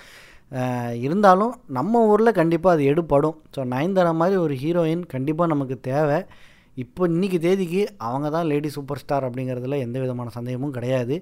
இருந்தாலும் 1.06 1.54
நம்ம 1.78 2.02
ஊரில் 2.12 2.38
கண்டிப்பாக 2.40 2.76
அது 2.76 2.84
எடுப்படும் 2.94 3.38
ஸோ 3.56 3.62
நயன்தாரா 3.74 4.12
மாதிரி 4.22 4.38
ஒரு 4.46 4.56
ஹீரோயின் 4.64 5.06
கண்டிப்பாக 5.14 5.52
நமக்கு 5.54 5.76
தேவை. 5.92 6.20
இப்போ 6.78 7.02
இன்றைக்கி 7.14 7.38
தேதிக்கு 7.40 7.82
அவங்க 8.08 8.28
தான் 8.36 8.48
லேடி 8.52 8.70
சூப்பர் 8.76 9.02
ஸ்டார் 9.02 9.26
அப்படிங்கிறதுல 9.28 9.78
எந்த 9.86 9.98
விதமான 10.04 10.32
சந்தேகமும் 10.38 10.76
கிடையாது. 10.78 11.16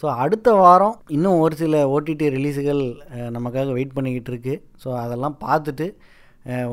ஸோ 0.00 0.06
அடுத்த 0.22 0.48
வாரம் 0.62 0.96
இன்னும் 1.16 1.40
ஒரு 1.44 1.54
சில 1.60 1.76
ஓடிடி 1.94 2.26
ரிலீஸுகள் 2.36 2.82
நமக்காக 3.36 3.68
வெயிட் 3.76 3.94
பண்ணிக்கிட்டு 3.96 4.30
இருக்குது 4.32 4.60
ஸோ 4.82 4.88
அதெல்லாம் 5.04 5.36
பார்த்துட்டு 5.44 5.86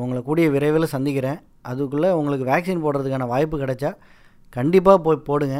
உங்களை 0.00 0.20
கூடிய 0.26 0.46
விரைவில் 0.54 0.92
சந்திக்கிறேன். 0.94 1.38
அதுக்குள்ளே 1.70 2.10
உங்களுக்கு 2.18 2.44
வேக்சின் 2.50 2.82
போடுறதுக்கான 2.84 3.28
வாய்ப்பு 3.32 3.56
கிடைச்சா 3.62 3.90
கண்டிப்பாக 4.56 4.98
போய் 5.06 5.26
போடுங்க. 5.28 5.56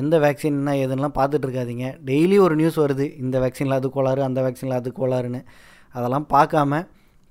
எந்த 0.00 0.14
வேக்சின் 0.24 0.58
என்ன 0.60 0.74
ஏதுன்னெலாம் 0.82 1.16
பார்த்துட்டு 1.18 1.46
இருக்காதிங்க. 1.48 1.86
டெய்லி 2.08 2.36
ஒரு 2.44 2.54
நியூஸ் 2.60 2.78
வருது 2.84 3.06
இந்த 3.22 3.36
வேக்சினில் 3.44 3.78
அது 3.78 3.88
கோளாறு 3.96 4.22
அந்த 4.28 4.40
வேக்சினில் 4.46 4.78
அது 4.80 4.90
கோளாறுன்னு. 5.00 5.40
அதெல்லாம் 5.94 6.28
பார்க்காம 6.36 6.80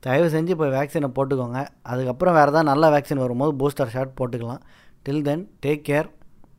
தயவு 0.04 0.28
செஞ்சு 0.36 0.52
இப்போ 0.56 0.67
வேக்சினை 0.80 1.10
போட்டுக்கோங்க. 1.17 1.62
அதுக்கப்புறம் 1.91 2.36
வேறு 2.39 2.52
ஏதாவது 2.52 2.69
நல்ல 2.71 2.89
வேக்சின் 2.95 3.23
வரும்போது 3.26 3.54
பூஸ்டர் 3.62 3.93
ஷாட் 3.95 4.17
போட்டுக்கலாம். 4.19 4.62
Till 5.06 5.26
then 5.30 5.45
take 5.65 5.88
care 5.89 6.10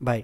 bye 0.09 0.21